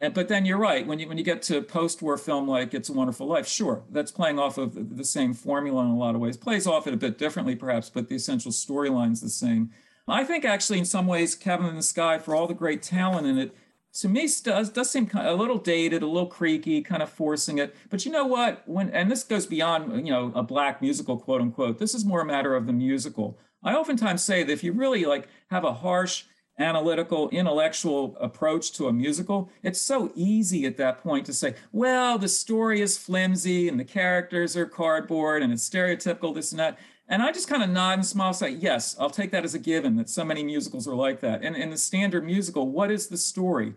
And, 0.02 0.14
but 0.14 0.28
then 0.30 0.46
you're 0.46 0.58
right. 0.58 0.88
When 0.88 1.00
you 1.00 1.08
when 1.08 1.18
you 1.18 1.24
get 1.24 1.42
to 1.44 1.62
post-war 1.62 2.18
film 2.18 2.48
like 2.48 2.74
It's 2.74 2.90
a 2.90 2.94
Wonderful 2.94 3.28
Life, 3.28 3.48
sure, 3.48 3.84
that's 3.92 4.12
playing 4.12 4.40
off 4.40 4.58
of 4.58 4.98
the 4.98 5.04
same 5.04 5.34
formula 5.34 5.84
in 5.84 5.92
a 5.92 5.98
lot 5.98 6.16
of 6.16 6.22
ways. 6.22 6.38
Plays 6.38 6.68
off 6.68 6.88
it 6.88 6.94
a 6.94 6.98
bit 6.98 7.18
differently, 7.18 7.56
perhaps, 7.56 7.90
but 7.90 8.08
the 8.08 8.16
essential 8.16 8.52
storyline's 8.52 9.22
the 9.22 9.30
same. 9.30 9.72
I 10.08 10.24
think 10.24 10.44
actually, 10.44 10.80
in 10.80 10.86
some 10.86 11.06
ways, 11.06 11.36
Cabin 11.36 11.68
in 11.68 11.76
the 11.76 11.84
Sky, 11.84 12.18
for 12.18 12.36
all 12.36 12.48
the 12.48 12.54
great 12.54 12.82
talent 12.82 13.28
in 13.28 13.38
it, 13.38 13.56
to 13.94 14.08
me 14.08 14.28
does 14.44 14.70
does 14.70 14.90
seem 14.90 15.08
kind 15.08 15.28
of 15.28 15.38
a 15.38 15.42
little 15.42 15.58
dated, 15.58 16.04
a 16.04 16.08
little 16.08 16.28
creaky, 16.28 16.82
kind 16.82 17.02
of 17.02 17.10
forcing 17.10 17.58
it. 17.58 17.76
But 17.90 18.06
you 18.06 18.12
know 18.12 18.26
what? 18.26 18.64
When 18.68 18.90
and 18.92 19.12
this 19.12 19.24
goes 19.24 19.46
beyond 19.46 20.06
you 20.06 20.12
know 20.12 20.32
a 20.36 20.44
black 20.44 20.82
musical, 20.82 21.18
quote 21.18 21.42
unquote. 21.42 21.80
This 21.80 21.94
is 21.94 22.06
more 22.06 22.22
a 22.22 22.26
matter 22.26 22.56
of 22.56 22.68
the 22.68 22.74
musical. 22.74 23.38
I 23.64 23.74
oftentimes 23.74 24.24
say 24.24 24.44
that 24.44 24.52
if 24.52 24.64
you 24.64 24.72
really 24.72 25.06
like 25.06 25.28
have 25.50 25.64
a 25.64 25.74
harsh 25.74 26.24
analytical, 26.58 27.30
intellectual 27.30 28.18
approach 28.20 28.74
to 28.74 28.88
a 28.88 28.94
musical, 28.94 29.50
it's 29.64 29.80
so 29.80 30.12
easy 30.16 30.66
at 30.66 30.78
that 30.78 31.02
point 31.02 31.26
to 31.26 31.34
say, 31.34 31.56
well, 31.72 32.18
the 32.18 32.28
story 32.28 32.82
is 32.82 32.98
flimsy 32.98 33.70
and 33.70 33.80
the 33.80 33.86
characters 33.86 34.58
are 34.58 34.66
cardboard 34.66 35.42
and 35.42 35.54
it's 35.54 35.68
stereotypical, 35.68 36.36
this 36.36 36.52
and 36.52 36.60
that. 36.60 36.78
And 37.08 37.24
I 37.24 37.32
just 37.32 37.48
kind 37.48 37.64
of 37.64 37.70
nod 37.70 37.94
and 37.94 38.06
smile, 38.06 38.34
say, 38.34 38.52
yes, 38.52 38.96
I'll 39.00 39.10
take 39.10 39.32
that 39.32 39.44
as 39.44 39.56
a 39.56 39.60
given 39.60 39.96
that 39.96 40.10
so 40.10 40.24
many 40.24 40.44
musicals 40.44 40.88
are 40.88 40.94
like 40.94 41.22
that. 41.22 41.44
And 41.44 41.56
in 41.56 41.72
the 41.72 41.78
standard 41.78 42.24
musical, 42.24 42.70
what 42.70 42.92
is 42.92 43.08
the 43.08 43.18
story? 43.18 43.74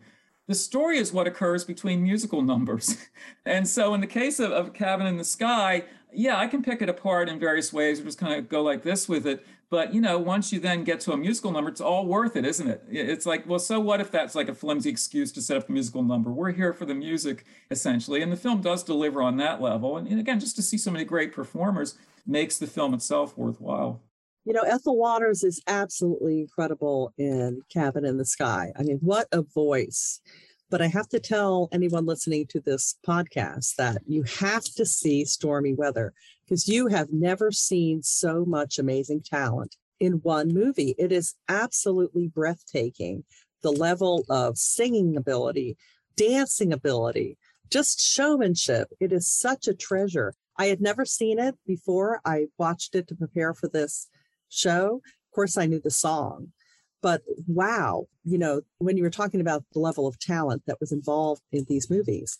The 0.48 0.54
story 0.54 0.98
is 0.98 1.12
what 1.12 1.26
occurs 1.26 1.64
between 1.64 2.02
musical 2.02 2.42
numbers. 2.52 2.96
and 3.46 3.66
so 3.66 3.94
in 3.94 4.00
the 4.00 4.06
case 4.06 4.38
of, 4.38 4.52
of 4.52 4.74
Cabin 4.74 5.06
in 5.06 5.16
the 5.16 5.24
Sky, 5.24 5.84
yeah, 6.12 6.36
I 6.36 6.46
can 6.46 6.62
pick 6.62 6.82
it 6.82 6.88
apart 6.88 7.28
in 7.28 7.38
various 7.38 7.72
ways 7.72 8.00
or 8.00 8.04
just 8.04 8.18
kind 8.18 8.34
of 8.34 8.48
go 8.48 8.62
like 8.62 8.82
this 8.82 9.08
with 9.08 9.26
it. 9.26 9.46
But 9.72 9.94
you 9.94 10.02
know, 10.02 10.18
once 10.18 10.52
you 10.52 10.60
then 10.60 10.84
get 10.84 11.00
to 11.00 11.12
a 11.12 11.16
musical 11.16 11.50
number, 11.50 11.70
it's 11.70 11.80
all 11.80 12.04
worth 12.04 12.36
it, 12.36 12.44
isn't 12.44 12.68
it? 12.68 12.84
It's 12.90 13.24
like, 13.24 13.48
well, 13.48 13.58
so 13.58 13.80
what 13.80 14.02
if 14.02 14.10
that's 14.10 14.34
like 14.34 14.50
a 14.50 14.54
flimsy 14.54 14.90
excuse 14.90 15.32
to 15.32 15.40
set 15.40 15.56
up 15.56 15.66
the 15.66 15.72
musical 15.72 16.02
number? 16.02 16.30
We're 16.30 16.52
here 16.52 16.74
for 16.74 16.84
the 16.84 16.94
music, 16.94 17.46
essentially. 17.70 18.20
And 18.20 18.30
the 18.30 18.36
film 18.36 18.60
does 18.60 18.82
deliver 18.82 19.22
on 19.22 19.38
that 19.38 19.62
level. 19.62 19.96
And, 19.96 20.06
and 20.06 20.20
again, 20.20 20.40
just 20.40 20.56
to 20.56 20.62
see 20.62 20.76
so 20.76 20.90
many 20.90 21.06
great 21.06 21.32
performers 21.32 21.96
makes 22.26 22.58
the 22.58 22.66
film 22.66 22.92
itself 22.92 23.38
worthwhile. 23.38 24.02
You 24.44 24.52
know, 24.52 24.60
Ethel 24.60 24.98
Waters 24.98 25.42
is 25.42 25.62
absolutely 25.66 26.40
incredible 26.40 27.14
in 27.16 27.62
Cabin 27.72 28.04
in 28.04 28.18
the 28.18 28.26
Sky. 28.26 28.72
I 28.78 28.82
mean, 28.82 28.98
what 29.00 29.26
a 29.32 29.40
voice. 29.40 30.20
But 30.68 30.82
I 30.82 30.88
have 30.88 31.08
to 31.10 31.18
tell 31.18 31.70
anyone 31.72 32.04
listening 32.04 32.46
to 32.48 32.60
this 32.60 32.96
podcast 33.06 33.76
that 33.76 34.02
you 34.06 34.22
have 34.38 34.64
to 34.76 34.84
see 34.84 35.24
Stormy 35.24 35.72
Weather 35.72 36.12
because 36.52 36.68
you 36.68 36.88
have 36.88 37.08
never 37.10 37.50
seen 37.50 38.02
so 38.02 38.44
much 38.44 38.78
amazing 38.78 39.22
talent 39.22 39.74
in 39.98 40.20
one 40.20 40.52
movie. 40.52 40.94
It 40.98 41.10
is 41.10 41.34
absolutely 41.48 42.28
breathtaking. 42.28 43.24
The 43.62 43.72
level 43.72 44.26
of 44.28 44.58
singing 44.58 45.16
ability, 45.16 45.78
dancing 46.14 46.70
ability, 46.70 47.38
just 47.70 48.02
showmanship. 48.02 48.88
It 49.00 49.14
is 49.14 49.26
such 49.26 49.66
a 49.66 49.72
treasure. 49.72 50.34
I 50.58 50.66
had 50.66 50.82
never 50.82 51.06
seen 51.06 51.38
it 51.38 51.54
before. 51.66 52.20
I 52.22 52.48
watched 52.58 52.94
it 52.94 53.08
to 53.08 53.14
prepare 53.14 53.54
for 53.54 53.68
this 53.68 54.10
show. 54.50 54.96
Of 54.96 55.34
course, 55.34 55.56
I 55.56 55.64
knew 55.64 55.80
the 55.82 55.90
song, 55.90 56.52
but 57.00 57.22
wow, 57.46 58.08
you 58.24 58.36
know, 58.36 58.60
when 58.76 58.98
you 58.98 59.04
were 59.04 59.08
talking 59.08 59.40
about 59.40 59.64
the 59.72 59.80
level 59.80 60.06
of 60.06 60.18
talent 60.18 60.64
that 60.66 60.80
was 60.80 60.92
involved 60.92 61.40
in 61.50 61.64
these 61.66 61.88
movies, 61.88 62.36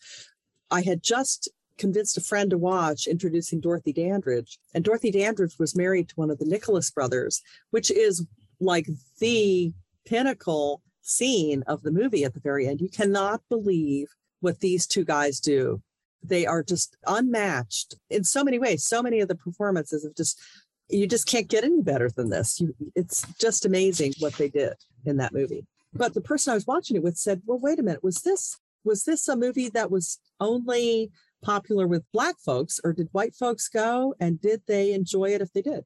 I 0.70 0.82
had 0.82 1.02
just 1.02 1.50
convinced 1.78 2.16
a 2.16 2.20
friend 2.20 2.50
to 2.50 2.58
watch 2.58 3.06
introducing 3.06 3.60
Dorothy 3.60 3.92
Dandridge. 3.92 4.58
And 4.74 4.84
Dorothy 4.84 5.10
Dandridge 5.10 5.58
was 5.58 5.76
married 5.76 6.08
to 6.08 6.14
one 6.16 6.30
of 6.30 6.38
the 6.38 6.46
Nicholas 6.46 6.90
brothers, 6.90 7.42
which 7.70 7.90
is 7.90 8.26
like 8.60 8.88
the 9.18 9.72
pinnacle 10.04 10.82
scene 11.02 11.62
of 11.66 11.82
the 11.82 11.90
movie 11.90 12.24
at 12.24 12.34
the 12.34 12.40
very 12.40 12.66
end. 12.68 12.80
You 12.80 12.88
cannot 12.88 13.42
believe 13.48 14.08
what 14.40 14.60
these 14.60 14.86
two 14.86 15.04
guys 15.04 15.40
do 15.40 15.82
they 16.22 16.46
are 16.46 16.62
just 16.62 16.96
unmatched 17.06 17.96
in 18.10 18.24
so 18.24 18.44
many 18.44 18.58
ways. 18.58 18.84
So 18.84 19.02
many 19.02 19.20
of 19.20 19.28
the 19.28 19.34
performances 19.34 20.04
have 20.04 20.14
just 20.14 20.40
you 20.88 21.06
just 21.06 21.26
can't 21.26 21.48
get 21.48 21.64
any 21.64 21.80
better 21.80 22.10
than 22.10 22.28
this. 22.28 22.60
You, 22.60 22.74
it's 22.94 23.26
just 23.38 23.64
amazing 23.64 24.12
what 24.18 24.34
they 24.34 24.48
did 24.48 24.74
in 25.06 25.16
that 25.18 25.32
movie. 25.32 25.64
But 25.94 26.12
the 26.12 26.20
person 26.20 26.50
I 26.50 26.54
was 26.54 26.66
watching 26.66 26.96
it 26.96 27.02
with 27.02 27.16
said, 27.16 27.42
"Well, 27.46 27.58
wait 27.58 27.78
a 27.78 27.82
minute. 27.82 28.04
Was 28.04 28.16
this 28.16 28.58
was 28.84 29.04
this 29.04 29.28
a 29.28 29.36
movie 29.36 29.68
that 29.70 29.90
was 29.90 30.18
only 30.40 31.10
popular 31.42 31.86
with 31.86 32.04
black 32.12 32.36
folks, 32.38 32.80
or 32.82 32.92
did 32.92 33.08
white 33.12 33.34
folks 33.34 33.68
go? 33.68 34.14
And 34.18 34.40
did 34.40 34.62
they 34.66 34.92
enjoy 34.92 35.34
it 35.34 35.40
if 35.40 35.52
they 35.52 35.62
did?" 35.62 35.84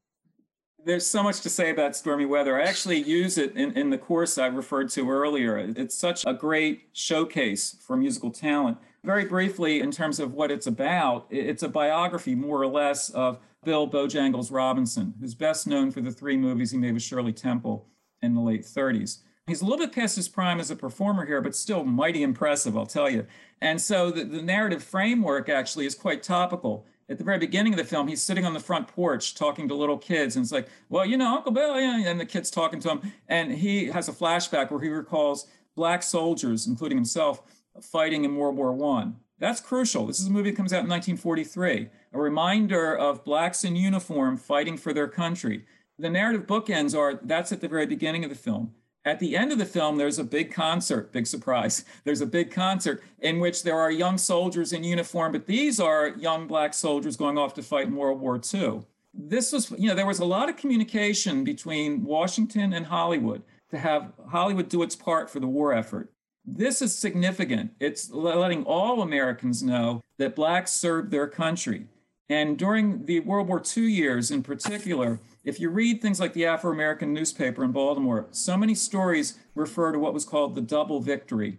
There's 0.85 1.07
so 1.07 1.23
much 1.25 1.41
to 1.41 1.51
say 1.51 1.71
about 1.71 1.97
stormy 1.97 2.27
weather. 2.27 2.61
I 2.61 2.65
actually 2.65 3.03
use 3.03 3.39
it 3.39 3.57
in, 3.57 3.73
in 3.73 3.91
the 3.91 3.99
course 3.99 4.39
I 4.39 4.47
referred 4.47 4.89
to 4.91 5.11
earlier. 5.11 5.59
It's 5.59 5.97
such 5.97 6.25
a 6.25 6.33
great 6.33 6.83
showcase 6.93 7.77
for 7.81 7.97
musical 7.97 8.31
talent 8.31 8.79
very 9.07 9.25
briefly, 9.25 9.81
in 9.81 9.93
terms 9.93 10.19
of 10.19 10.35
what 10.35 10.51
it's 10.51 10.67
about, 10.67 11.29
it's 11.31 11.63
a 11.63 11.69
biography, 11.69 12.35
more 12.35 12.61
or 12.61 12.67
less, 12.67 13.09
of 13.11 13.39
Bill 13.65 13.89
Bojangles 13.89 14.53
Robinson, 14.53 15.15
who's 15.21 15.35
best 15.35 15.67
known 15.67 15.93
for 15.93 16.01
the 16.01 16.11
three 16.11 16.37
movies 16.37 16.73
he 16.73 16.77
made 16.77 16.93
with 16.93 17.05
Shirley 17.05 17.33
Temple 17.33 17.87
in 18.21 18.35
the 18.35 18.41
late 18.41 18.63
30s. 18.63 19.19
He's 19.47 19.63
a 19.63 19.65
little 19.65 19.87
bit 19.87 19.95
past 19.95 20.17
his 20.17 20.29
prime 20.29 20.59
as 20.59 20.73
a 20.73 20.77
performer 20.77 21.25
here, 21.25 21.41
but 21.41 21.55
still 21.55 21.85
mighty 21.85 22.25
impressive, 22.25 22.77
I'll 22.77 22.85
tell 22.85 23.09
you. 23.09 23.27
And 23.61 23.81
so 23.81 24.11
the, 24.11 24.25
the 24.25 24.43
narrative 24.43 24.83
framework 24.83 25.49
actually 25.49 25.87
is 25.87 25.95
quite 25.95 26.25
topical. 26.25 26.85
At 27.09 27.19
the 27.19 27.25
very 27.25 27.39
beginning 27.39 27.73
of 27.73 27.79
the 27.79 27.85
film, 27.85 28.09
he's 28.09 28.21
sitting 28.21 28.45
on 28.45 28.55
the 28.55 28.61
front 28.61 28.89
porch 28.89 29.37
talking 29.37 29.69
to 29.69 29.75
little 29.75 29.99
kids, 29.99 30.35
and 30.35 30.43
it's 30.43 30.51
like, 30.51 30.69
well, 30.89 31.07
you 31.07 31.17
know, 31.17 31.37
Uncle 31.37 31.53
Bill, 31.53 31.81
yeah, 31.81 32.09
and 32.09 32.19
the 32.19 32.27
kid's 32.27 32.51
talking 32.51 32.81
to 32.81 32.91
him, 32.91 33.13
and 33.29 33.53
he 33.53 33.85
has 33.87 34.09
a 34.09 34.13
flashback 34.13 34.73
where 34.73 34.81
he 34.81 34.89
recalls 34.89 35.47
black 35.77 36.03
soldiers, 36.03 36.67
including 36.67 36.99
himself, 36.99 37.43
fighting 37.81 38.25
in 38.25 38.35
World 38.35 38.57
War 38.57 38.73
One. 38.73 39.15
That's 39.39 39.61
crucial. 39.61 40.07
This 40.07 40.19
is 40.19 40.27
a 40.27 40.31
movie 40.33 40.51
that 40.51 40.57
comes 40.57 40.73
out 40.73 40.83
in 40.83 40.91
1943, 40.91 41.89
a 42.13 42.19
reminder 42.19 42.97
of 42.97 43.23
blacks 43.23 43.63
in 43.63 43.77
uniform 43.77 44.39
fighting 44.39 44.77
for 44.77 44.93
their 44.93 45.07
country. 45.07 45.65
The 46.01 46.11
narrative 46.11 46.49
bookends 46.49 46.99
are 46.99 47.21
that's 47.23 47.53
at 47.53 47.61
the 47.61 47.69
very 47.69 47.87
beginning 47.87 48.25
of 48.25 48.31
the 48.31 48.37
film. 48.37 48.73
At 49.07 49.21
the 49.21 49.37
end 49.37 49.53
of 49.53 49.59
the 49.59 49.65
film, 49.65 49.97
there's 49.97 50.19
a 50.19 50.25
big 50.25 50.53
concert, 50.53 51.13
big 51.13 51.29
surprise. 51.29 51.85
There's 52.05 52.21
a 52.21 52.27
big 52.27 52.51
concert 52.51 53.05
in 53.21 53.39
which 53.39 53.63
there 53.63 53.79
are 53.79 53.91
young 53.91 54.19
soldiers 54.19 54.73
in 54.73 54.83
uniform, 54.83 55.31
but 55.31 55.47
these 55.47 55.79
are 55.79 56.09
young 56.09 56.49
black 56.49 56.75
soldiers 56.75 57.17
going 57.17 57.39
off 57.39 57.55
to 57.55 57.63
fight 57.63 57.87
in 57.87 57.95
World 57.95 58.21
War 58.21 58.41
II. 58.53 58.83
This 59.15 59.53
was, 59.53 59.71
you 59.79 59.89
know, 59.89 59.95
there 59.95 60.07
was 60.07 60.19
a 60.19 60.25
lot 60.25 60.49
of 60.49 60.57
communication 60.57 61.45
between 61.45 62.03
Washington 62.03 62.73
and 62.73 62.87
Hollywood 62.87 63.43
to 63.71 63.79
have 63.79 64.13
Hollywood 64.29 64.69
do 64.69 64.83
its 64.83 64.97
part 64.97 65.31
for 65.31 65.39
the 65.39 65.47
war 65.47 65.73
effort. 65.73 66.13
This 66.45 66.83
is 66.83 66.97
significant. 66.97 67.75
It's 67.79 68.11
letting 68.11 68.65
all 68.65 69.03
Americans 69.03 69.63
know 69.63 70.03
that 70.19 70.35
blacks 70.35 70.73
served 70.73 71.13
their 71.13 71.29
country. 71.29 71.87
And 72.29 72.59
during 72.59 73.05
the 73.05 73.21
World 73.21 73.49
War 73.49 73.63
II 73.77 73.85
years 73.85 74.31
in 74.31 74.43
particular, 74.43 75.21
if 75.45 75.61
you 75.61 75.71
read 75.71 76.03
things 76.03 76.19
like 76.19 76.33
the 76.33 76.47
Afro 76.47 76.73
American 76.73 77.13
newspaper 77.13 77.63
in 77.63 77.71
Baltimore, 77.71 78.27
so 78.33 78.57
many 78.57 78.75
stories 78.75 79.39
refer 79.55 79.93
to 79.93 79.99
what 79.99 80.13
was 80.13 80.25
called 80.25 80.55
the 80.55 80.61
double 80.61 81.01
victory. 81.01 81.59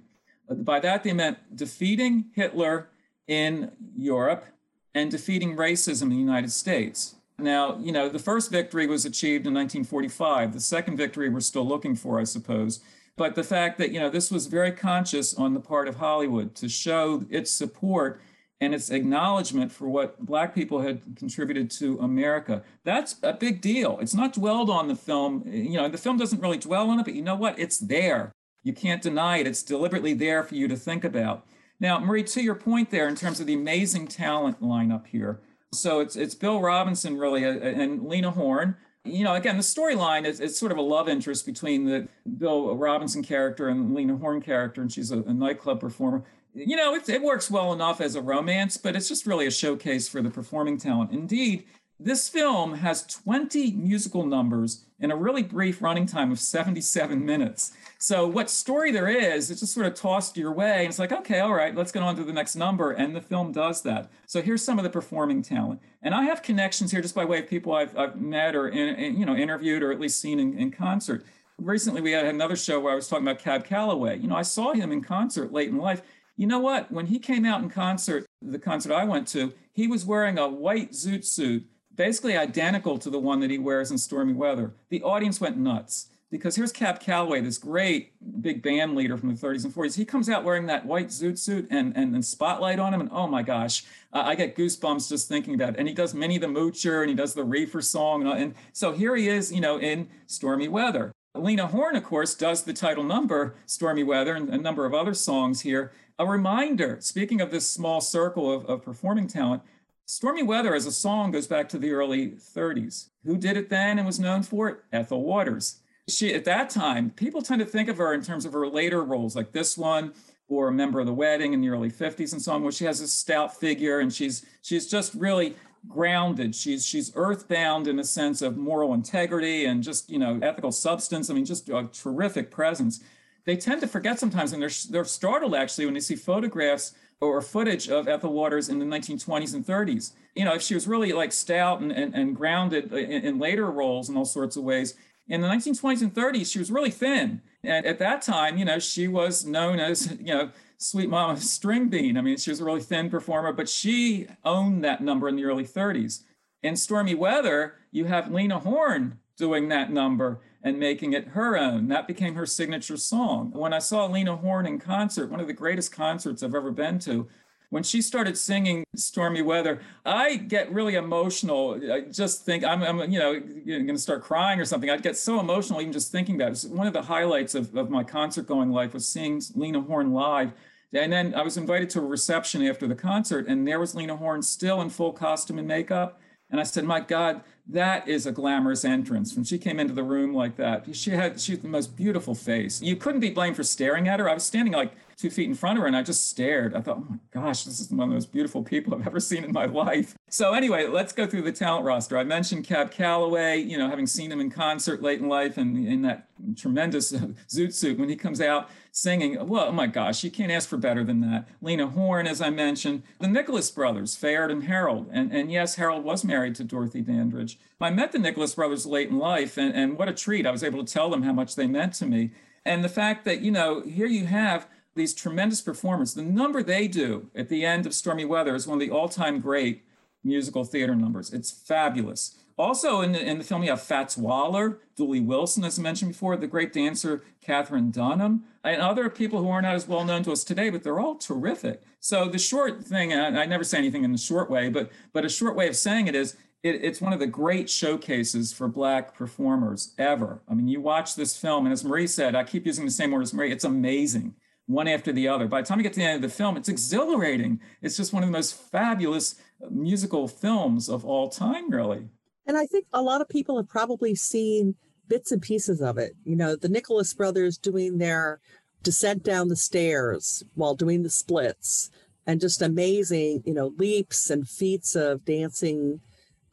Uh, 0.49 0.55
by 0.55 0.79
that, 0.81 1.03
they 1.03 1.13
meant 1.13 1.55
defeating 1.55 2.25
Hitler 2.35 2.89
in 3.27 3.71
Europe 3.95 4.45
and 4.93 5.09
defeating 5.09 5.55
racism 5.55 6.03
in 6.03 6.09
the 6.09 6.15
United 6.15 6.51
States. 6.51 7.15
Now, 7.39 7.77
you 7.77 7.91
know, 7.91 8.09
the 8.09 8.19
first 8.19 8.51
victory 8.51 8.87
was 8.87 9.05
achieved 9.05 9.45
in 9.45 9.53
1945. 9.53 10.53
The 10.53 10.59
second 10.59 10.97
victory 10.97 11.29
we're 11.29 11.39
still 11.39 11.67
looking 11.67 11.95
for, 11.95 12.19
I 12.19 12.23
suppose. 12.23 12.81
But 13.15 13.35
the 13.35 13.43
fact 13.43 13.77
that, 13.77 13.91
you 13.91 13.99
know, 13.99 14.09
this 14.09 14.31
was 14.31 14.47
very 14.47 14.71
conscious 14.71 15.33
on 15.33 15.53
the 15.53 15.59
part 15.59 15.87
of 15.87 15.95
Hollywood 15.95 16.55
to 16.55 16.67
show 16.67 17.25
its 17.29 17.51
support 17.51 18.21
and 18.59 18.73
its 18.73 18.89
acknowledgement 18.89 19.71
for 19.71 19.87
what 19.87 20.25
Black 20.25 20.55
people 20.55 20.81
had 20.81 21.01
contributed 21.15 21.69
to 21.69 21.99
America. 21.99 22.63
That's 22.83 23.17
a 23.21 23.33
big 23.33 23.61
deal. 23.61 23.99
It's 24.01 24.15
not 24.15 24.33
dwelled 24.33 24.69
on 24.69 24.87
the 24.87 24.95
film. 24.95 25.43
You 25.45 25.77
know, 25.77 25.89
the 25.89 25.97
film 25.97 26.17
doesn't 26.17 26.41
really 26.41 26.57
dwell 26.57 26.89
on 26.89 26.99
it, 26.99 27.03
but 27.03 27.13
you 27.13 27.21
know 27.21 27.35
what? 27.35 27.59
It's 27.59 27.77
there. 27.77 28.31
You 28.63 28.73
can't 28.73 29.01
deny 29.01 29.37
it. 29.37 29.47
It's 29.47 29.63
deliberately 29.63 30.13
there 30.13 30.43
for 30.43 30.55
you 30.55 30.67
to 30.67 30.75
think 30.75 31.03
about. 31.03 31.45
Now, 31.79 31.99
Marie, 31.99 32.23
to 32.23 32.41
your 32.41 32.55
point 32.55 32.89
there, 32.89 33.07
in 33.07 33.15
terms 33.15 33.39
of 33.39 33.45
the 33.45 33.53
amazing 33.53 34.07
talent 34.07 34.61
lineup 34.61 35.05
here, 35.07 35.39
so 35.73 35.99
it's 35.99 36.15
it's 36.15 36.33
Bill 36.33 36.59
Robinson 36.59 37.17
really 37.17 37.45
uh, 37.45 37.51
and 37.51 38.07
Lena 38.07 38.31
Horne. 38.31 38.75
You 39.07 39.23
know, 39.23 39.35
again, 39.35 39.57
the 39.57 39.63
storyline 39.63 40.25
is 40.25 40.39
it's 40.39 40.57
sort 40.57 40.71
of 40.71 40.77
a 40.77 40.81
love 40.81 41.09
interest 41.09 41.45
between 41.45 41.85
the 41.85 42.07
Bill 42.37 42.75
Robinson 42.75 43.23
character 43.23 43.69
and 43.69 43.93
Lena 43.93 44.15
Horne 44.17 44.41
character, 44.41 44.81
and 44.81 44.91
she's 44.91 45.11
a, 45.11 45.19
a 45.19 45.33
nightclub 45.33 45.79
performer 45.79 46.23
you 46.57 46.75
know, 46.75 46.95
it, 46.95 47.07
it 47.07 47.21
works 47.21 47.51
well 47.51 47.73
enough 47.73 48.01
as 48.01 48.15
a 48.15 48.21
romance, 48.21 48.77
but 48.77 48.95
it's 48.95 49.07
just 49.07 49.27
really 49.27 49.45
a 49.45 49.51
showcase 49.51 50.07
for 50.07 50.21
the 50.21 50.29
performing 50.29 50.77
talent. 50.77 51.11
Indeed, 51.11 51.65
this 51.99 52.29
film 52.29 52.75
has 52.75 53.03
20 53.03 53.71
musical 53.71 54.25
numbers 54.25 54.85
in 54.99 55.09
a 55.09 55.15
really 55.15 55.41
brief 55.41 55.81
running 55.81 56.05
time 56.05 56.31
of 56.31 56.39
77 56.39 57.25
minutes. 57.25 57.71
So, 57.97 58.27
what 58.27 58.49
story 58.49 58.91
there 58.91 59.07
is, 59.07 59.49
it's 59.49 59.61
just 59.61 59.73
sort 59.73 59.87
of 59.87 59.95
tossed 59.95 60.37
your 60.37 60.51
way. 60.51 60.79
And 60.79 60.89
it's 60.89 60.99
like, 60.99 61.11
okay, 61.11 61.39
all 61.39 61.53
right, 61.53 61.75
let's 61.75 61.91
get 61.91 62.03
on 62.03 62.15
to 62.15 62.23
the 62.23 62.33
next 62.33 62.55
number. 62.55 62.91
And 62.91 63.15
the 63.15 63.21
film 63.21 63.51
does 63.51 63.81
that. 63.81 64.11
So, 64.27 64.41
here's 64.41 64.63
some 64.63 64.77
of 64.77 64.83
the 64.83 64.89
performing 64.89 65.41
talent. 65.41 65.81
And 66.03 66.13
I 66.13 66.23
have 66.23 66.43
connections 66.43 66.91
here 66.91 67.01
just 67.01 67.15
by 67.15 67.25
way 67.25 67.39
of 67.39 67.47
people 67.47 67.73
I've, 67.73 67.97
I've 67.97 68.19
met 68.19 68.55
or, 68.55 68.67
in, 68.67 69.17
you 69.17 69.25
know, 69.25 69.35
interviewed 69.35 69.81
or 69.81 69.91
at 69.91 69.99
least 69.99 70.19
seen 70.19 70.39
in, 70.39 70.57
in 70.57 70.71
concert. 70.71 71.25
Recently, 71.57 72.01
we 72.01 72.11
had 72.11 72.25
another 72.25 72.55
show 72.55 72.79
where 72.79 72.93
I 72.93 72.95
was 72.95 73.07
talking 73.07 73.27
about 73.27 73.39
Cab 73.39 73.65
Calloway. 73.65 74.19
You 74.19 74.27
know, 74.27 74.35
I 74.35 74.43
saw 74.43 74.73
him 74.73 74.91
in 74.91 75.01
concert 75.01 75.51
late 75.51 75.69
in 75.69 75.77
life 75.77 76.03
you 76.37 76.45
know 76.45 76.59
what? 76.59 76.91
When 76.91 77.07
he 77.07 77.17
came 77.17 77.45
out 77.45 77.63
in 77.63 77.69
concert, 77.69 78.27
the 78.43 78.59
concert 78.59 78.93
I 78.93 79.03
went 79.03 79.27
to, 79.29 79.53
he 79.73 79.87
was 79.87 80.05
wearing 80.05 80.37
a 80.37 80.47
white 80.47 80.91
zoot 80.91 81.25
suit, 81.25 81.65
basically 81.97 82.37
identical 82.37 82.97
to 82.99 83.09
the 83.09 83.19
one 83.19 83.41
that 83.41 83.51
he 83.51 83.57
wears 83.57 83.91
in 83.91 83.97
stormy 83.97 84.33
weather. 84.33 84.71
The 84.89 85.03
audience 85.03 85.41
went 85.41 85.57
nuts 85.57 86.07
because 86.29 86.55
here's 86.55 86.71
Cab 86.71 86.99
Calloway, 86.99 87.41
this 87.41 87.57
great 87.57 88.13
big 88.41 88.61
band 88.61 88.95
leader 88.95 89.17
from 89.17 89.33
the 89.33 89.47
30s 89.47 89.65
and 89.65 89.73
40s. 89.73 89.95
He 89.95 90.05
comes 90.05 90.29
out 90.29 90.43
wearing 90.43 90.65
that 90.67 90.85
white 90.85 91.07
zoot 91.07 91.37
suit 91.37 91.67
and, 91.69 91.95
and, 91.95 92.13
and 92.13 92.23
spotlight 92.23 92.79
on 92.79 92.93
him. 92.93 93.01
And 93.01 93.09
oh 93.11 93.27
my 93.27 93.41
gosh, 93.41 93.83
uh, 94.13 94.23
I 94.25 94.35
get 94.35 94.55
goosebumps 94.55 95.09
just 95.09 95.27
thinking 95.27 95.53
about 95.55 95.71
it. 95.71 95.79
And 95.79 95.87
he 95.87 95.93
does 95.93 96.13
Minnie 96.13 96.37
the 96.37 96.47
Moocher 96.47 97.01
and 97.01 97.09
he 97.09 97.15
does 97.15 97.33
the 97.33 97.43
Reefer 97.43 97.81
song. 97.81 98.27
And, 98.27 98.41
and 98.41 98.55
so 98.73 98.91
here 98.91 99.15
he 99.15 99.27
is, 99.27 99.51
you 99.51 99.61
know, 99.61 99.79
in 99.79 100.07
stormy 100.27 100.67
weather. 100.67 101.11
Lena 101.33 101.67
Horne, 101.67 101.95
of 101.95 102.03
course, 102.03 102.33
does 102.33 102.63
the 102.63 102.73
title 102.73 103.03
number, 103.03 103.55
Stormy 103.67 104.01
Weather, 104.03 104.33
and 104.33 104.49
a 104.49 104.57
number 104.57 104.85
of 104.85 104.93
other 104.95 105.13
songs 105.13 105.61
here. 105.61 105.91
A 106.17 106.25
reminder, 106.25 106.97
speaking 106.99 107.41
of 107.41 107.51
this 107.51 107.69
small 107.69 108.01
circle 108.01 108.51
of, 108.51 108.65
of 108.65 108.83
performing 108.83 109.27
talent, 109.27 109.61
Stormy 110.09 110.41
Weather 110.41 110.73
as 110.73 110.85
a 110.85 110.91
song 110.91 111.31
goes 111.31 111.47
back 111.47 111.67
to 111.67 111.77
the 111.77 111.91
early 111.91 112.29
30s. 112.29 113.09
Who 113.25 113.35
did 113.35 113.57
it 113.57 113.69
then 113.69 113.97
and 113.97 114.05
was 114.05 114.21
known 114.21 114.41
for 114.41 114.69
it? 114.69 114.77
Ethel 114.93 115.21
Waters. 115.21 115.81
She, 116.07 116.33
at 116.33 116.45
that 116.45 116.69
time, 116.69 117.09
people 117.09 117.41
tend 117.41 117.59
to 117.59 117.65
think 117.65 117.89
of 117.89 117.97
her 117.97 118.13
in 118.13 118.21
terms 118.21 118.45
of 118.45 118.53
her 118.53 118.69
later 118.69 119.03
roles, 119.03 119.35
like 119.35 119.51
this 119.51 119.77
one, 119.77 120.13
or 120.47 120.69
a 120.69 120.71
member 120.71 121.01
of 121.01 121.07
the 121.07 121.13
wedding 121.13 121.51
in 121.51 121.59
the 121.59 121.67
early 121.67 121.91
50s 121.91 122.31
and 122.31 122.41
so 122.41 122.53
on, 122.53 122.63
where 122.63 122.71
she 122.71 122.85
has 122.85 123.01
a 123.01 123.07
stout 123.07 123.59
figure 123.59 123.99
and 123.99 124.13
she's 124.13 124.45
she's 124.61 124.89
just 124.89 125.13
really 125.13 125.57
grounded. 125.89 126.55
She's 126.55 126.85
she's 126.85 127.11
earthbound 127.13 127.85
in 127.85 127.99
a 127.99 128.05
sense 128.05 128.41
of 128.41 128.55
moral 128.55 128.93
integrity 128.93 129.65
and 129.65 129.83
just 129.83 130.09
you 130.09 130.19
know 130.19 130.39
ethical 130.41 130.71
substance. 130.71 131.29
I 131.29 131.33
mean, 131.33 131.43
just 131.43 131.67
a 131.67 131.89
terrific 131.91 132.49
presence. 132.49 133.03
They 133.43 133.57
tend 133.57 133.81
to 133.81 133.87
forget 133.87 134.19
sometimes, 134.19 134.53
and 134.53 134.61
they're 134.61 134.71
they're 134.89 135.03
startled 135.03 135.53
actually 135.53 135.83
when 135.83 135.95
they 135.95 135.99
see 135.99 136.15
photographs 136.15 136.93
or 137.19 137.41
footage 137.41 137.89
of 137.89 138.07
Ethel 138.07 138.33
Waters 138.33 138.69
in 138.69 138.79
the 138.79 138.85
1920s 138.85 139.53
and 139.53 139.65
30s. 139.65 140.13
You 140.35 140.45
know, 140.45 140.53
if 140.53 140.61
she 140.61 140.75
was 140.75 140.87
really 140.87 141.13
like 141.13 141.31
stout 141.31 141.81
and, 141.81 141.91
and, 141.91 142.13
and 142.13 142.35
grounded 142.35 142.93
in, 142.93 143.25
in 143.25 143.39
later 143.39 143.69
roles 143.71 144.09
in 144.09 144.17
all 144.17 144.25
sorts 144.25 144.55
of 144.55 144.63
ways, 144.63 144.95
in 145.27 145.41
the 145.41 145.47
1920s 145.47 146.01
and 146.01 146.13
30s, 146.13 146.51
she 146.51 146.59
was 146.59 146.71
really 146.71 146.91
thin. 146.91 147.41
And 147.63 147.85
at 147.85 147.99
that 147.99 148.21
time, 148.21 148.57
you 148.57 148.65
know, 148.65 148.79
she 148.79 149.07
was 149.07 149.45
known 149.45 149.79
as, 149.79 150.11
you 150.19 150.33
know, 150.33 150.51
Sweet 150.77 151.09
Mama 151.09 151.37
String 151.37 151.89
Bean. 151.89 152.17
I 152.17 152.21
mean, 152.21 152.37
she 152.37 152.51
was 152.51 152.61
a 152.61 152.65
really 152.65 152.81
thin 152.81 153.09
performer, 153.09 153.51
but 153.51 153.67
she 153.67 154.27
owned 154.45 154.83
that 154.83 155.01
number 155.01 155.27
in 155.27 155.35
the 155.35 155.45
early 155.45 155.65
30s. 155.65 156.23
In 156.61 156.75
Stormy 156.75 157.15
Weather, 157.15 157.75
you 157.91 158.05
have 158.05 158.31
Lena 158.31 158.59
Horne 158.59 159.19
doing 159.37 159.69
that 159.69 159.91
number 159.91 160.39
and 160.67 160.77
making 160.77 161.13
it 161.13 161.29
her 161.29 161.57
own. 161.57 161.87
That 161.87 162.07
became 162.07 162.35
her 162.35 162.45
signature 162.45 162.97
song. 162.97 163.51
When 163.53 163.71
I 163.71 163.79
saw 163.79 164.05
Lena 164.05 164.35
Horne 164.35 164.65
in 164.65 164.79
concert, 164.79 165.29
one 165.31 165.39
of 165.39 165.47
the 165.47 165.53
greatest 165.53 165.93
concerts 165.93 166.43
I've 166.43 166.53
ever 166.53 166.71
been 166.71 166.99
to, 166.99 167.27
when 167.69 167.83
she 167.83 168.01
started 168.01 168.37
singing 168.37 168.85
stormy 168.95 169.41
weather 169.41 169.81
i 170.05 170.37
get 170.37 170.71
really 170.71 170.95
emotional. 170.95 171.77
I 171.91 172.01
just 172.01 172.45
think 172.45 172.63
i'm, 172.63 172.81
I'm 172.81 173.11
you 173.11 173.19
know 173.19 173.39
going 173.39 173.87
to 173.87 173.97
start 173.97 174.23
crying 174.23 174.59
or 174.59 174.65
something. 174.65 174.89
I'd 174.89 175.03
get 175.03 175.17
so 175.17 175.39
emotional 175.39 175.81
even 175.81 175.91
just 175.91 176.11
thinking 176.11 176.35
about 176.35 176.51
it. 176.51 176.69
One 176.71 176.87
of 176.87 176.93
the 176.93 177.01
highlights 177.01 177.55
of, 177.55 177.75
of 177.75 177.89
my 177.89 178.03
concert 178.03 178.47
going 178.47 178.71
life 178.71 178.93
was 178.93 179.05
seeing 179.05 179.41
lena 179.55 179.81
horne 179.81 180.13
live. 180.13 180.53
And 180.93 181.11
then 181.11 181.33
i 181.35 181.41
was 181.41 181.57
invited 181.57 181.89
to 181.91 181.99
a 181.99 182.05
reception 182.05 182.65
after 182.65 182.87
the 182.87 182.95
concert 182.95 183.47
and 183.47 183.67
there 183.67 183.79
was 183.79 183.95
lena 183.95 184.15
horne 184.15 184.41
still 184.41 184.81
in 184.81 184.89
full 184.89 185.11
costume 185.11 185.59
and 185.59 185.67
makeup. 185.67 186.21
And 186.49 186.61
i 186.61 186.63
said 186.63 186.85
my 186.85 187.01
god 187.01 187.41
that 187.69 188.07
is 188.07 188.25
a 188.25 188.31
glamorous 188.31 188.85
entrance. 188.85 189.35
When 189.35 189.43
she 189.43 189.57
came 189.57 189.79
into 189.79 189.93
the 189.93 190.03
room 190.03 190.33
like 190.33 190.55
that, 190.57 190.95
she 190.95 191.11
had 191.11 191.39
she 191.39 191.53
had 191.53 191.61
the 191.61 191.67
most 191.67 191.95
beautiful 191.95 192.33
face. 192.33 192.81
You 192.81 192.95
couldn't 192.95 193.19
be 193.19 193.29
blamed 193.29 193.55
for 193.55 193.63
staring 193.63 194.07
at 194.07 194.19
her. 194.19 194.29
I 194.29 194.33
was 194.33 194.43
standing 194.43 194.73
like 194.73 194.93
two 195.17 195.29
feet 195.29 195.49
in 195.49 195.55
front 195.55 195.77
of 195.77 195.81
her 195.81 195.87
and 195.87 195.97
I 195.97 196.03
just 196.03 196.29
stared. 196.29 196.75
I 196.75 196.81
thought, 196.81 196.97
oh 196.97 197.07
my 197.09 197.17
gosh, 197.31 197.63
this 197.63 197.79
is 197.79 197.89
one 197.89 198.01
of 198.01 198.09
the 198.09 198.13
most 198.13 198.31
beautiful 198.31 198.63
people 198.63 198.93
I've 198.93 199.05
ever 199.05 199.19
seen 199.19 199.43
in 199.43 199.51
my 199.51 199.65
life. 199.65 200.15
So 200.29 200.53
anyway, 200.53 200.87
let's 200.87 201.11
go 201.11 201.25
through 201.25 201.41
the 201.41 201.51
talent 201.51 201.85
roster. 201.85 202.17
I 202.17 202.23
mentioned 202.23 202.65
Cab 202.65 202.91
Calloway, 202.91 203.57
you 203.57 203.77
know, 203.77 203.89
having 203.89 204.05
seen 204.05 204.31
him 204.31 204.39
in 204.39 204.51
concert 204.51 205.01
late 205.01 205.19
in 205.19 205.27
life 205.27 205.57
and 205.57 205.87
in 205.87 206.03
that 206.03 206.26
tremendous 206.55 207.13
uh, 207.13 207.29
zoot 207.47 207.73
suit 207.73 207.97
when 207.97 208.09
he 208.09 208.15
comes 208.15 208.39
out 208.39 208.69
singing. 208.91 209.47
Well, 209.47 209.65
oh 209.67 209.71
my 209.71 209.87
gosh, 209.87 210.23
you 210.23 210.31
can't 210.31 210.51
ask 210.51 210.67
for 210.67 210.77
better 210.77 211.03
than 211.03 211.21
that. 211.21 211.47
Lena 211.61 211.87
Horne, 211.87 212.27
as 212.27 212.41
I 212.41 212.49
mentioned, 212.49 213.03
the 213.19 213.27
Nicholas 213.27 213.69
brothers, 213.69 214.15
Fayard 214.15 214.51
and 214.51 214.63
Harold. 214.63 215.09
And, 215.11 215.31
and 215.31 215.51
yes, 215.51 215.75
Harold 215.75 216.03
was 216.03 216.23
married 216.23 216.55
to 216.55 216.63
Dorothy 216.63 217.01
Dandridge. 217.01 217.59
I 217.79 217.89
met 217.89 218.11
the 218.11 218.19
Nicholas 218.19 218.55
brothers 218.55 218.85
late 218.85 219.09
in 219.09 219.17
life, 219.17 219.57
and, 219.57 219.75
and 219.75 219.97
what 219.97 220.09
a 220.09 220.13
treat. 220.13 220.45
I 220.45 220.51
was 220.51 220.63
able 220.63 220.83
to 220.83 220.93
tell 220.93 221.09
them 221.09 221.23
how 221.23 221.33
much 221.33 221.55
they 221.55 221.67
meant 221.67 221.93
to 221.95 222.05
me. 222.05 222.31
And 222.65 222.83
the 222.83 222.89
fact 222.89 223.23
that, 223.25 223.41
you 223.41 223.51
know, 223.51 223.81
here 223.81 224.07
you 224.07 224.25
have 224.25 224.67
these 224.97 225.13
tremendous 225.13 225.61
performers. 225.61 226.13
The 226.13 226.23
number 226.23 226.61
they 226.61 226.87
do 226.87 227.29
at 227.35 227.49
the 227.49 227.65
end 227.65 227.85
of 227.85 227.93
Stormy 227.93 228.25
Weather 228.25 228.55
is 228.55 228.67
one 228.67 228.81
of 228.81 228.87
the 228.87 228.93
all 228.93 229.07
time 229.07 229.39
great 229.39 229.83
musical 230.23 230.65
theater 230.65 230.95
numbers. 230.95 231.31
It's 231.31 231.51
fabulous. 231.51 232.35
Also 232.57 233.01
in 233.01 233.11
the, 233.11 233.23
in 233.23 233.37
the 233.37 233.43
film, 233.43 233.63
you 233.63 233.69
have 233.69 233.81
Fats 233.81 234.17
Waller, 234.17 234.79
Dooley 234.95 235.19
Wilson, 235.19 235.63
as 235.63 235.77
I 235.77 235.81
mentioned 235.83 236.13
before, 236.13 236.35
the 236.37 236.47
great 236.47 236.73
dancer 236.73 237.23
Katherine 237.39 237.91
Dunham, 237.91 238.45
and 238.63 238.81
other 238.81 239.09
people 239.09 239.43
who 239.43 239.49
are 239.49 239.61
not 239.61 239.75
as 239.75 239.87
well 239.87 240.03
known 240.03 240.23
to 240.23 240.31
us 240.31 240.43
today, 240.43 240.71
but 240.71 240.81
they're 240.81 240.99
all 240.99 241.15
terrific. 241.15 241.83
So 241.99 242.27
the 242.27 242.39
short 242.39 242.83
thing, 242.83 243.13
I 243.13 243.45
never 243.45 243.63
say 243.63 243.77
anything 243.77 244.03
in 244.03 244.11
the 244.11 244.17
short 244.17 244.49
way, 244.49 244.69
but 244.69 244.89
but 245.13 245.23
a 245.23 245.29
short 245.29 245.55
way 245.55 245.67
of 245.67 245.75
saying 245.75 246.07
it 246.07 246.15
is 246.15 246.35
it, 246.63 246.83
it's 246.83 246.99
one 246.99 247.13
of 247.13 247.19
the 247.19 247.27
great 247.27 247.69
showcases 247.69 248.51
for 248.51 248.67
black 248.67 249.13
performers 249.13 249.93
ever. 249.97 250.41
I 250.49 250.55
mean, 250.55 250.67
you 250.67 250.81
watch 250.81 251.15
this 251.15 251.37
film, 251.37 251.65
and 251.65 251.73
as 251.73 251.83
Marie 251.83 252.07
said, 252.07 252.35
I 252.35 252.43
keep 252.43 252.65
using 252.65 252.85
the 252.85 252.91
same 252.91 253.11
word 253.11 253.21
as 253.21 253.33
Marie, 253.33 253.51
it's 253.51 253.63
amazing 253.63 254.35
one 254.65 254.87
after 254.87 255.13
the 255.13 255.27
other. 255.27 255.47
By 255.47 255.61
the 255.61 255.67
time 255.67 255.79
you 255.79 255.83
get 255.83 255.93
to 255.93 255.99
the 255.99 256.05
end 256.05 256.23
of 256.23 256.29
the 256.29 256.35
film, 256.35 256.57
it's 256.57 256.69
exhilarating. 256.69 257.61
It's 257.81 257.95
just 257.95 258.13
one 258.13 258.23
of 258.23 258.27
the 258.27 258.33
most 258.33 258.53
fabulous 258.53 259.35
uh, 259.63 259.67
musical 259.71 260.27
films 260.27 260.89
of 260.89 261.05
all 261.05 261.29
time, 261.29 261.69
really. 261.69 262.09
And 262.47 262.57
I 262.57 262.65
think 262.65 262.85
a 262.93 263.01
lot 263.01 263.21
of 263.21 263.29
people 263.29 263.57
have 263.57 263.67
probably 263.67 264.15
seen 264.15 264.75
bits 265.07 265.31
and 265.31 265.41
pieces 265.41 265.81
of 265.81 265.97
it. 265.97 266.13
You 266.23 266.35
know, 266.35 266.55
the 266.55 266.69
Nicholas 266.69 267.13
brothers 267.13 267.57
doing 267.57 267.97
their 267.97 268.39
descent 268.83 269.23
down 269.23 269.49
the 269.49 269.55
stairs 269.55 270.43
while 270.55 270.73
doing 270.73 271.03
the 271.03 271.09
splits 271.09 271.89
and 272.25 272.39
just 272.39 272.61
amazing, 272.61 273.43
you 273.45 273.53
know, 273.53 273.73
leaps 273.77 274.29
and 274.29 274.47
feats 274.47 274.95
of 274.95 275.25
dancing 275.25 275.99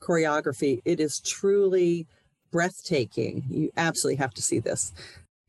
choreography. 0.01 0.81
It 0.85 1.01
is 1.01 1.21
truly 1.21 2.07
breathtaking. 2.51 3.45
You 3.49 3.71
absolutely 3.77 4.17
have 4.17 4.35
to 4.35 4.43
see 4.43 4.59
this. 4.59 4.93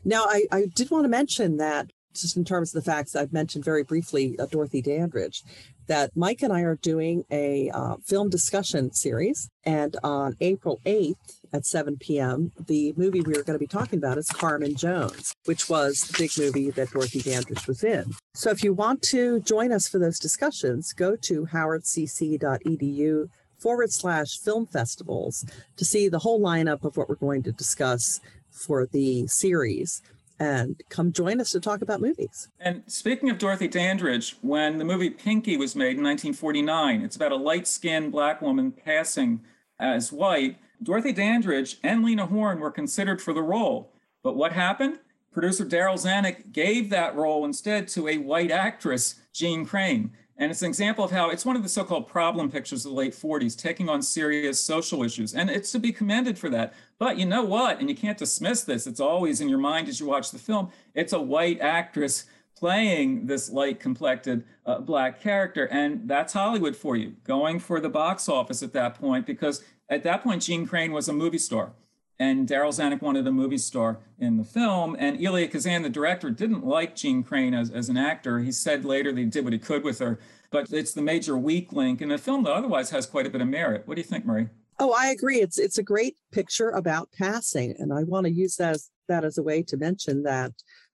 Now, 0.04 0.26
I, 0.26 0.46
I 0.52 0.66
did 0.74 0.92
want 0.92 1.06
to 1.06 1.10
mention 1.10 1.58
that 1.58 1.92
just 2.14 2.38
in 2.38 2.46
terms 2.46 2.74
of 2.74 2.84
the 2.84 2.90
facts 2.90 3.16
I've 3.16 3.34
mentioned 3.34 3.66
very 3.66 3.84
briefly, 3.84 4.38
uh, 4.40 4.46
Dorothy 4.46 4.82
Dandridge, 4.82 5.44
that 5.88 6.12
Mike 6.16 6.42
and 6.42 6.52
I 6.52 6.62
are 6.62 6.76
doing 6.76 7.26
a 7.32 7.70
uh, 7.70 7.96
film 8.04 8.30
discussion 8.30 8.94
series. 8.94 9.50
And 9.64 9.96
on 10.04 10.36
April 10.42 10.80
8th 10.86 11.40
at 11.54 11.66
7 11.66 11.98
p.m., 11.98 12.52
the 12.68 12.94
movie 12.98 13.22
we 13.22 13.34
are 13.34 13.44
going 13.44 13.56
to 13.56 13.60
be 13.60 13.68
talking 13.68 14.00
about 14.00 14.18
is 14.18 14.28
Carmen 14.30 14.76
Jones, 14.76 15.34
which 15.46 15.70
was 15.70 16.02
the 16.02 16.16
big 16.18 16.32
movie 16.38 16.70
that 16.72 16.92
Dorothy 16.92 17.22
Dandridge 17.22 17.68
was 17.68 17.84
in. 17.84 18.14
So 18.34 18.50
if 18.52 18.64
you 18.64 18.74
want 18.74 19.02
to 19.04 19.40
join 19.42 19.72
us 19.72 19.88
for 19.88 20.00
those 20.00 20.20
discussions, 20.20 20.94
go 20.94 21.16
to 21.16 21.46
howardcc.edu 21.48 23.30
forward 23.58 23.92
slash 23.92 24.38
film 24.38 24.68
festivals 24.68 25.46
to 25.78 25.86
see 25.86 26.08
the 26.08 26.20
whole 26.20 26.40
lineup 26.40 26.84
of 26.84 26.98
what 26.98 27.10
we're 27.10 27.16
going 27.16 27.44
to 27.44 27.52
discuss 27.52 28.20
for 28.52 28.86
the 28.86 29.28
series 29.28 30.02
and 30.40 30.82
come 30.90 31.12
join 31.12 31.40
us 31.40 31.52
to 31.52 31.60
talk 31.60 31.82
about 31.82 32.02
movies. 32.02 32.50
And 32.60 32.84
speaking 32.88 33.30
of 33.30 33.38
Dorothy 33.38 33.68
Dandridge, 33.68 34.38
when 34.42 34.78
the 34.78 34.86
movie 34.86 35.10
Pinky 35.10 35.58
was 35.58 35.76
made 35.76 35.98
in 35.98 36.04
1949, 36.04 37.02
it's 37.02 37.16
about 37.16 37.32
a 37.32 37.38
light 37.38 37.68
skinned 37.68 38.12
black 38.12 38.42
woman 38.42 38.72
passing 38.72 39.42
as 39.80 40.12
white. 40.12 40.58
Dorothy 40.84 41.14
Dandridge 41.14 41.78
and 41.84 42.04
Lena 42.04 42.26
Horne 42.26 42.60
were 42.60 42.72
considered 42.72 43.22
for 43.22 43.34
the 43.34 43.42
role. 43.42 43.92
But 44.24 44.36
what 44.36 44.52
happened? 44.52 45.00
Producer 45.32 45.66
Darryl 45.66 45.96
Zanuck 45.96 46.52
gave 46.52 46.90
that 46.90 47.16
role 47.16 47.44
instead 47.46 47.88
to 47.90 48.08
a 48.08 48.18
white 48.18 48.52
actress, 48.52 49.16
Jeanne 49.34 49.66
Crain. 49.66 50.12
And 50.38 50.52
it's 50.52 50.62
an 50.62 50.68
example 50.68 51.06
of 51.06 51.12
how 51.12 51.30
it's 51.30 51.46
one 51.46 51.56
of 51.56 51.64
the 51.64 51.70
so 51.70 51.86
called 51.86 52.08
problem 52.08 52.52
pictures 52.52 52.86
of 52.86 52.92
the 52.92 52.98
late 52.98 53.14
40s, 53.14 53.58
taking 53.58 53.88
on 53.88 54.02
serious 54.02 54.60
social 54.60 55.02
issues. 55.04 55.34
And 55.34 55.50
it's 55.50 55.72
to 55.72 55.80
be 55.80 55.94
commended 55.94 56.38
for 56.38 56.50
that. 56.50 56.74
But 57.00 57.18
you 57.18 57.26
know 57.26 57.44
what? 57.44 57.80
And 57.80 57.90
you 57.90 57.96
can't 57.96 58.18
dismiss 58.18 58.64
this, 58.64 58.86
it's 58.86 59.00
always 59.00 59.40
in 59.40 59.50
your 59.50 59.60
mind 59.60 59.88
as 59.88 60.00
you 60.00 60.08
watch 60.08 60.32
the 60.32 60.40
film. 60.40 60.70
It's 60.94 61.14
a 61.14 61.22
white 61.22 61.62
actress 61.62 62.26
playing 62.58 63.28
this 63.28 63.50
light 63.50 63.80
complected 63.80 64.44
uh, 64.66 64.80
black 64.80 65.22
character. 65.22 65.68
And 65.68 66.08
that's 66.08 66.34
Hollywood 66.34 66.76
for 66.76 66.96
you, 66.96 67.16
going 67.24 67.60
for 67.60 67.80
the 67.80 67.90
box 67.90 68.30
office 68.30 68.64
at 68.64 68.74
that 68.74 68.96
point, 68.96 69.26
because 69.26 69.64
at 69.90 70.04
that 70.04 70.24
point, 70.24 70.42
Jeanne 70.44 70.66
Crain 70.66 70.92
was 70.92 71.08
a 71.08 71.14
movie 71.14 71.38
star. 71.38 71.74
And 72.18 72.48
Darryl 72.48 72.70
Zanuck 72.70 73.02
wanted 73.02 73.28
a 73.28 73.32
movie 73.32 73.58
star 73.58 74.00
in 74.18 74.38
the 74.38 74.44
film. 74.44 74.96
And 74.98 75.22
Elia 75.24 75.48
Kazan, 75.48 75.82
the 75.82 75.90
director, 75.90 76.30
didn't 76.30 76.66
like 76.66 76.96
Jeanne 76.96 77.24
Crain 77.24 77.54
as, 77.54 77.70
as 77.70 77.90
an 77.90 77.98
actor. 77.98 78.40
He 78.40 78.52
said 78.52 78.86
later 78.86 79.12
that 79.12 79.20
he 79.20 79.26
did 79.26 79.44
what 79.44 79.54
he 79.54 79.60
could 79.60 79.84
with 79.84 80.00
her, 80.00 80.20
but 80.50 80.72
it's 80.72 80.94
the 80.94 81.02
major 81.02 81.38
weak 81.38 81.74
link 81.74 82.02
in 82.02 82.12
a 82.12 82.18
film 82.18 82.44
that 82.44 82.54
otherwise 82.54 82.90
has 82.92 83.06
quite 83.06 83.26
a 83.26 83.30
bit 83.30 83.42
of 83.42 83.48
merit. 83.48 83.84
What 83.86 83.96
do 83.96 84.02
you 84.02 84.08
think, 84.08 84.26
Marie? 84.26 84.48
Oh, 84.80 84.94
I 84.98 85.08
agree. 85.08 85.42
It's 85.42 85.58
it's 85.58 85.78
a 85.78 85.84
great 85.84 86.18
picture 86.34 86.70
about 86.70 87.10
passing, 87.18 87.76
and 87.80 87.94
I 87.94 88.04
want 88.04 88.26
to 88.26 88.32
use 88.32 88.58
that 88.58 88.72
as, 88.72 88.90
that 89.08 89.24
as 89.24 89.38
a 89.38 89.44
way 89.44 89.64
to 89.64 89.78
mention 89.78 90.24
that 90.24 90.52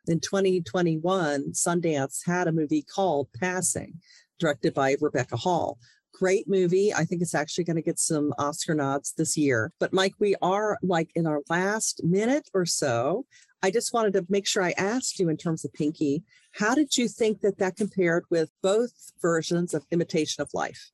in 0.07 0.19
2021, 0.19 1.53
Sundance 1.53 2.25
had 2.25 2.47
a 2.47 2.51
movie 2.51 2.83
called 2.83 3.29
Passing, 3.39 3.99
directed 4.39 4.73
by 4.73 4.97
Rebecca 4.99 5.37
Hall. 5.37 5.79
Great 6.13 6.47
movie. 6.47 6.93
I 6.93 7.05
think 7.05 7.21
it's 7.21 7.35
actually 7.35 7.63
going 7.63 7.77
to 7.77 7.81
get 7.81 7.99
some 7.99 8.33
Oscar 8.37 8.75
nods 8.75 9.13
this 9.17 9.37
year. 9.37 9.71
But 9.79 9.93
Mike, 9.93 10.13
we 10.19 10.35
are 10.41 10.77
like 10.83 11.09
in 11.15 11.25
our 11.25 11.41
last 11.49 12.03
minute 12.03 12.49
or 12.53 12.65
so. 12.65 13.25
I 13.63 13.71
just 13.71 13.93
wanted 13.93 14.13
to 14.13 14.25
make 14.29 14.47
sure 14.47 14.63
I 14.63 14.73
asked 14.77 15.19
you 15.19 15.29
in 15.29 15.37
terms 15.37 15.63
of 15.63 15.73
Pinky, 15.73 16.23
how 16.53 16.75
did 16.75 16.97
you 16.97 17.07
think 17.07 17.41
that 17.41 17.59
that 17.59 17.77
compared 17.77 18.25
with 18.29 18.49
both 18.61 18.91
versions 19.21 19.73
of 19.73 19.85
Imitation 19.91 20.41
of 20.41 20.49
Life? 20.53 20.91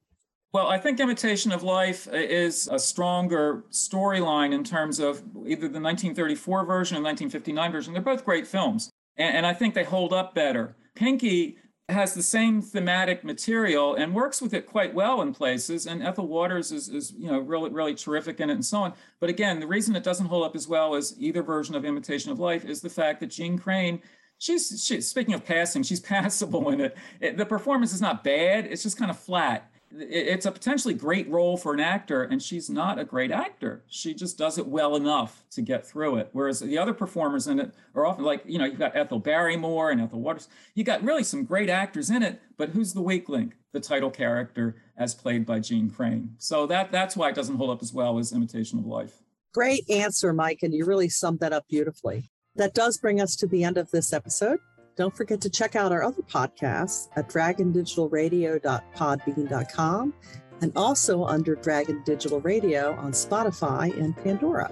Well, 0.54 0.68
I 0.68 0.78
think 0.78 1.00
Imitation 1.00 1.52
of 1.52 1.64
Life 1.64 2.08
is 2.12 2.68
a 2.72 2.80
stronger 2.80 3.66
storyline 3.70 4.54
in 4.54 4.64
terms 4.64 5.00
of 5.00 5.22
either 5.46 5.68
the 5.68 5.80
1934 5.80 6.66
version 6.66 6.98
or 6.98 7.02
1959 7.02 7.72
version. 7.72 7.94
They're 7.94 8.02
both 8.02 8.26
great 8.26 8.48
films, 8.48 8.90
and, 9.18 9.46
I 9.46 9.54
think 9.54 9.74
they 9.74 9.84
hold 9.84 10.14
up 10.14 10.34
better. 10.34 10.76
Pinky 10.96 11.58
has 11.90 12.14
the 12.14 12.24
same 12.24 12.62
thematic 12.62 13.24
material 13.24 13.96
and 13.96 14.14
works 14.14 14.42
with 14.42 14.54
it 14.54 14.66
quite 14.66 14.94
well 14.94 15.22
in 15.22 15.34
places. 15.34 15.88
And 15.88 16.04
Ethel 16.04 16.28
Waters 16.28 16.72
is, 16.72 16.90
is, 16.90 17.14
you 17.18 17.32
know, 17.32 17.40
really, 17.40 17.70
really 17.70 17.96
terrific 17.96 18.42
in 18.42 18.50
it 18.50 18.54
and 18.54 18.66
so 18.66 18.80
on. 18.80 18.94
But 19.22 19.30
again, 19.30 19.62
the 19.62 19.68
reason 19.68 19.96
it 19.96 20.04
doesn't 20.04 20.26
hold 20.26 20.46
up 20.46 20.56
as 20.56 20.68
well 20.68 20.96
as 20.96 21.16
either 21.18 21.42
version 21.42 21.76
of 21.76 21.86
Imitation 21.86 22.32
of 22.32 22.40
Life 22.40 22.66
is 22.66 22.82
the 22.82 22.90
fact 22.90 23.22
that 23.22 23.28
Jeanne 23.28 23.58
Crain, 23.58 24.02
she's, 24.38 24.84
she, 24.86 25.00
speaking 25.00 25.34
of 25.34 25.46
passing, 25.46 25.82
she's 25.82 26.00
passable 26.02 26.70
in 26.72 26.82
it. 26.82 26.98
it. 27.22 27.38
The 27.38 27.46
performance 27.46 27.94
is 27.94 28.02
not 28.02 28.22
bad. 28.22 28.66
It's 28.66 28.84
just 28.84 28.98
kind 28.98 29.10
of 29.10 29.18
flat 29.18 29.72
it's 29.92 30.46
a 30.46 30.52
potentially 30.52 30.94
great 30.94 31.30
role 31.30 31.58
for 31.58 31.74
an 31.74 31.80
actor 31.80 32.24
and 32.24 32.42
she's 32.42 32.70
not 32.70 33.00
a 33.00 33.06
great 33.06 33.32
actor. 33.32 33.84
She 33.88 34.14
just 34.14 34.38
does 34.38 34.58
it 34.58 34.68
well 34.68 34.96
enough 34.96 35.44
to 35.52 35.62
get 35.62 35.86
through 35.86 36.18
it. 36.18 36.30
Whereas 36.34 36.60
the 36.60 36.78
other 36.78 36.94
performers 36.94 37.48
in 37.48 37.60
it 37.60 37.74
are 37.96 38.06
often 38.06 38.26
like 38.26 38.44
you 38.46 38.60
know 38.60 38.66
you've 38.66 38.80
got 38.80 38.96
ethel 38.96 39.20
barrymore 39.20 39.92
and 39.92 40.02
ethel 40.02 40.20
waters. 40.20 40.50
You 40.74 40.84
got 40.84 41.04
really 41.04 41.24
some 41.24 41.46
great 41.46 41.70
actors 41.70 42.10
in 42.10 42.24
it 42.24 42.42
but 42.58 42.70
who's 42.70 42.94
the 42.94 43.02
weak 43.02 43.30
link? 43.30 43.56
The 43.72 43.80
title 43.80 44.10
character 44.10 44.76
as 44.98 45.14
played 45.14 45.46
by 45.46 45.60
jeanne 45.60 45.90
crain. 45.90 46.36
So 46.38 46.66
that 46.68 46.92
that's 46.92 47.16
why 47.16 47.30
it 47.30 47.36
doesn't 47.36 47.58
hold 47.58 47.70
up 47.70 47.82
as 47.82 47.94
well 47.94 48.18
as 48.20 48.34
imitation 48.34 48.80
of 48.80 48.86
life. 48.86 49.24
Great 49.54 49.90
answer 49.90 50.34
mike 50.34 50.60
and 50.64 50.74
you 50.74 50.86
really 50.86 51.10
summed 51.10 51.40
that 51.40 51.54
up 51.54 51.66
beautifully. 51.70 52.30
That 52.56 52.74
does 52.74 52.98
bring 52.98 53.22
us 53.22 53.36
to 53.38 53.48
the 53.48 53.64
end 53.64 53.78
of 53.78 53.92
this 53.92 54.12
episode 54.12 54.60
don't 54.98 55.16
forget 55.16 55.40
to 55.42 55.50
check 55.50 55.76
out 55.76 55.94
our 55.94 56.04
other 56.04 56.22
podcasts 56.24 57.10
at 57.16 57.30
dragondigitalradio.podbean.com 57.30 60.14
and 60.62 60.72
also 60.76 61.24
under 61.24 61.56
Dragon 61.56 62.02
Digital 62.04 62.42
Radio 62.42 62.96
on 62.96 63.12
Spotify 63.12 63.96
and 63.98 64.18
Pandora. 64.18 64.72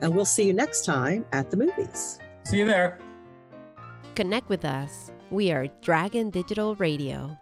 And 0.00 0.12
we'll 0.14 0.24
see 0.24 0.44
you 0.44 0.52
next 0.52 0.84
time 0.84 1.24
at 1.32 1.50
the 1.50 1.56
movies. 1.56 2.18
See 2.44 2.58
you 2.58 2.66
there. 2.66 2.98
Connect 4.16 4.48
with 4.48 4.64
us. 4.64 5.12
We 5.30 5.52
are 5.52 5.68
Dragon 5.80 6.30
Digital 6.30 6.74
Radio. 6.74 7.38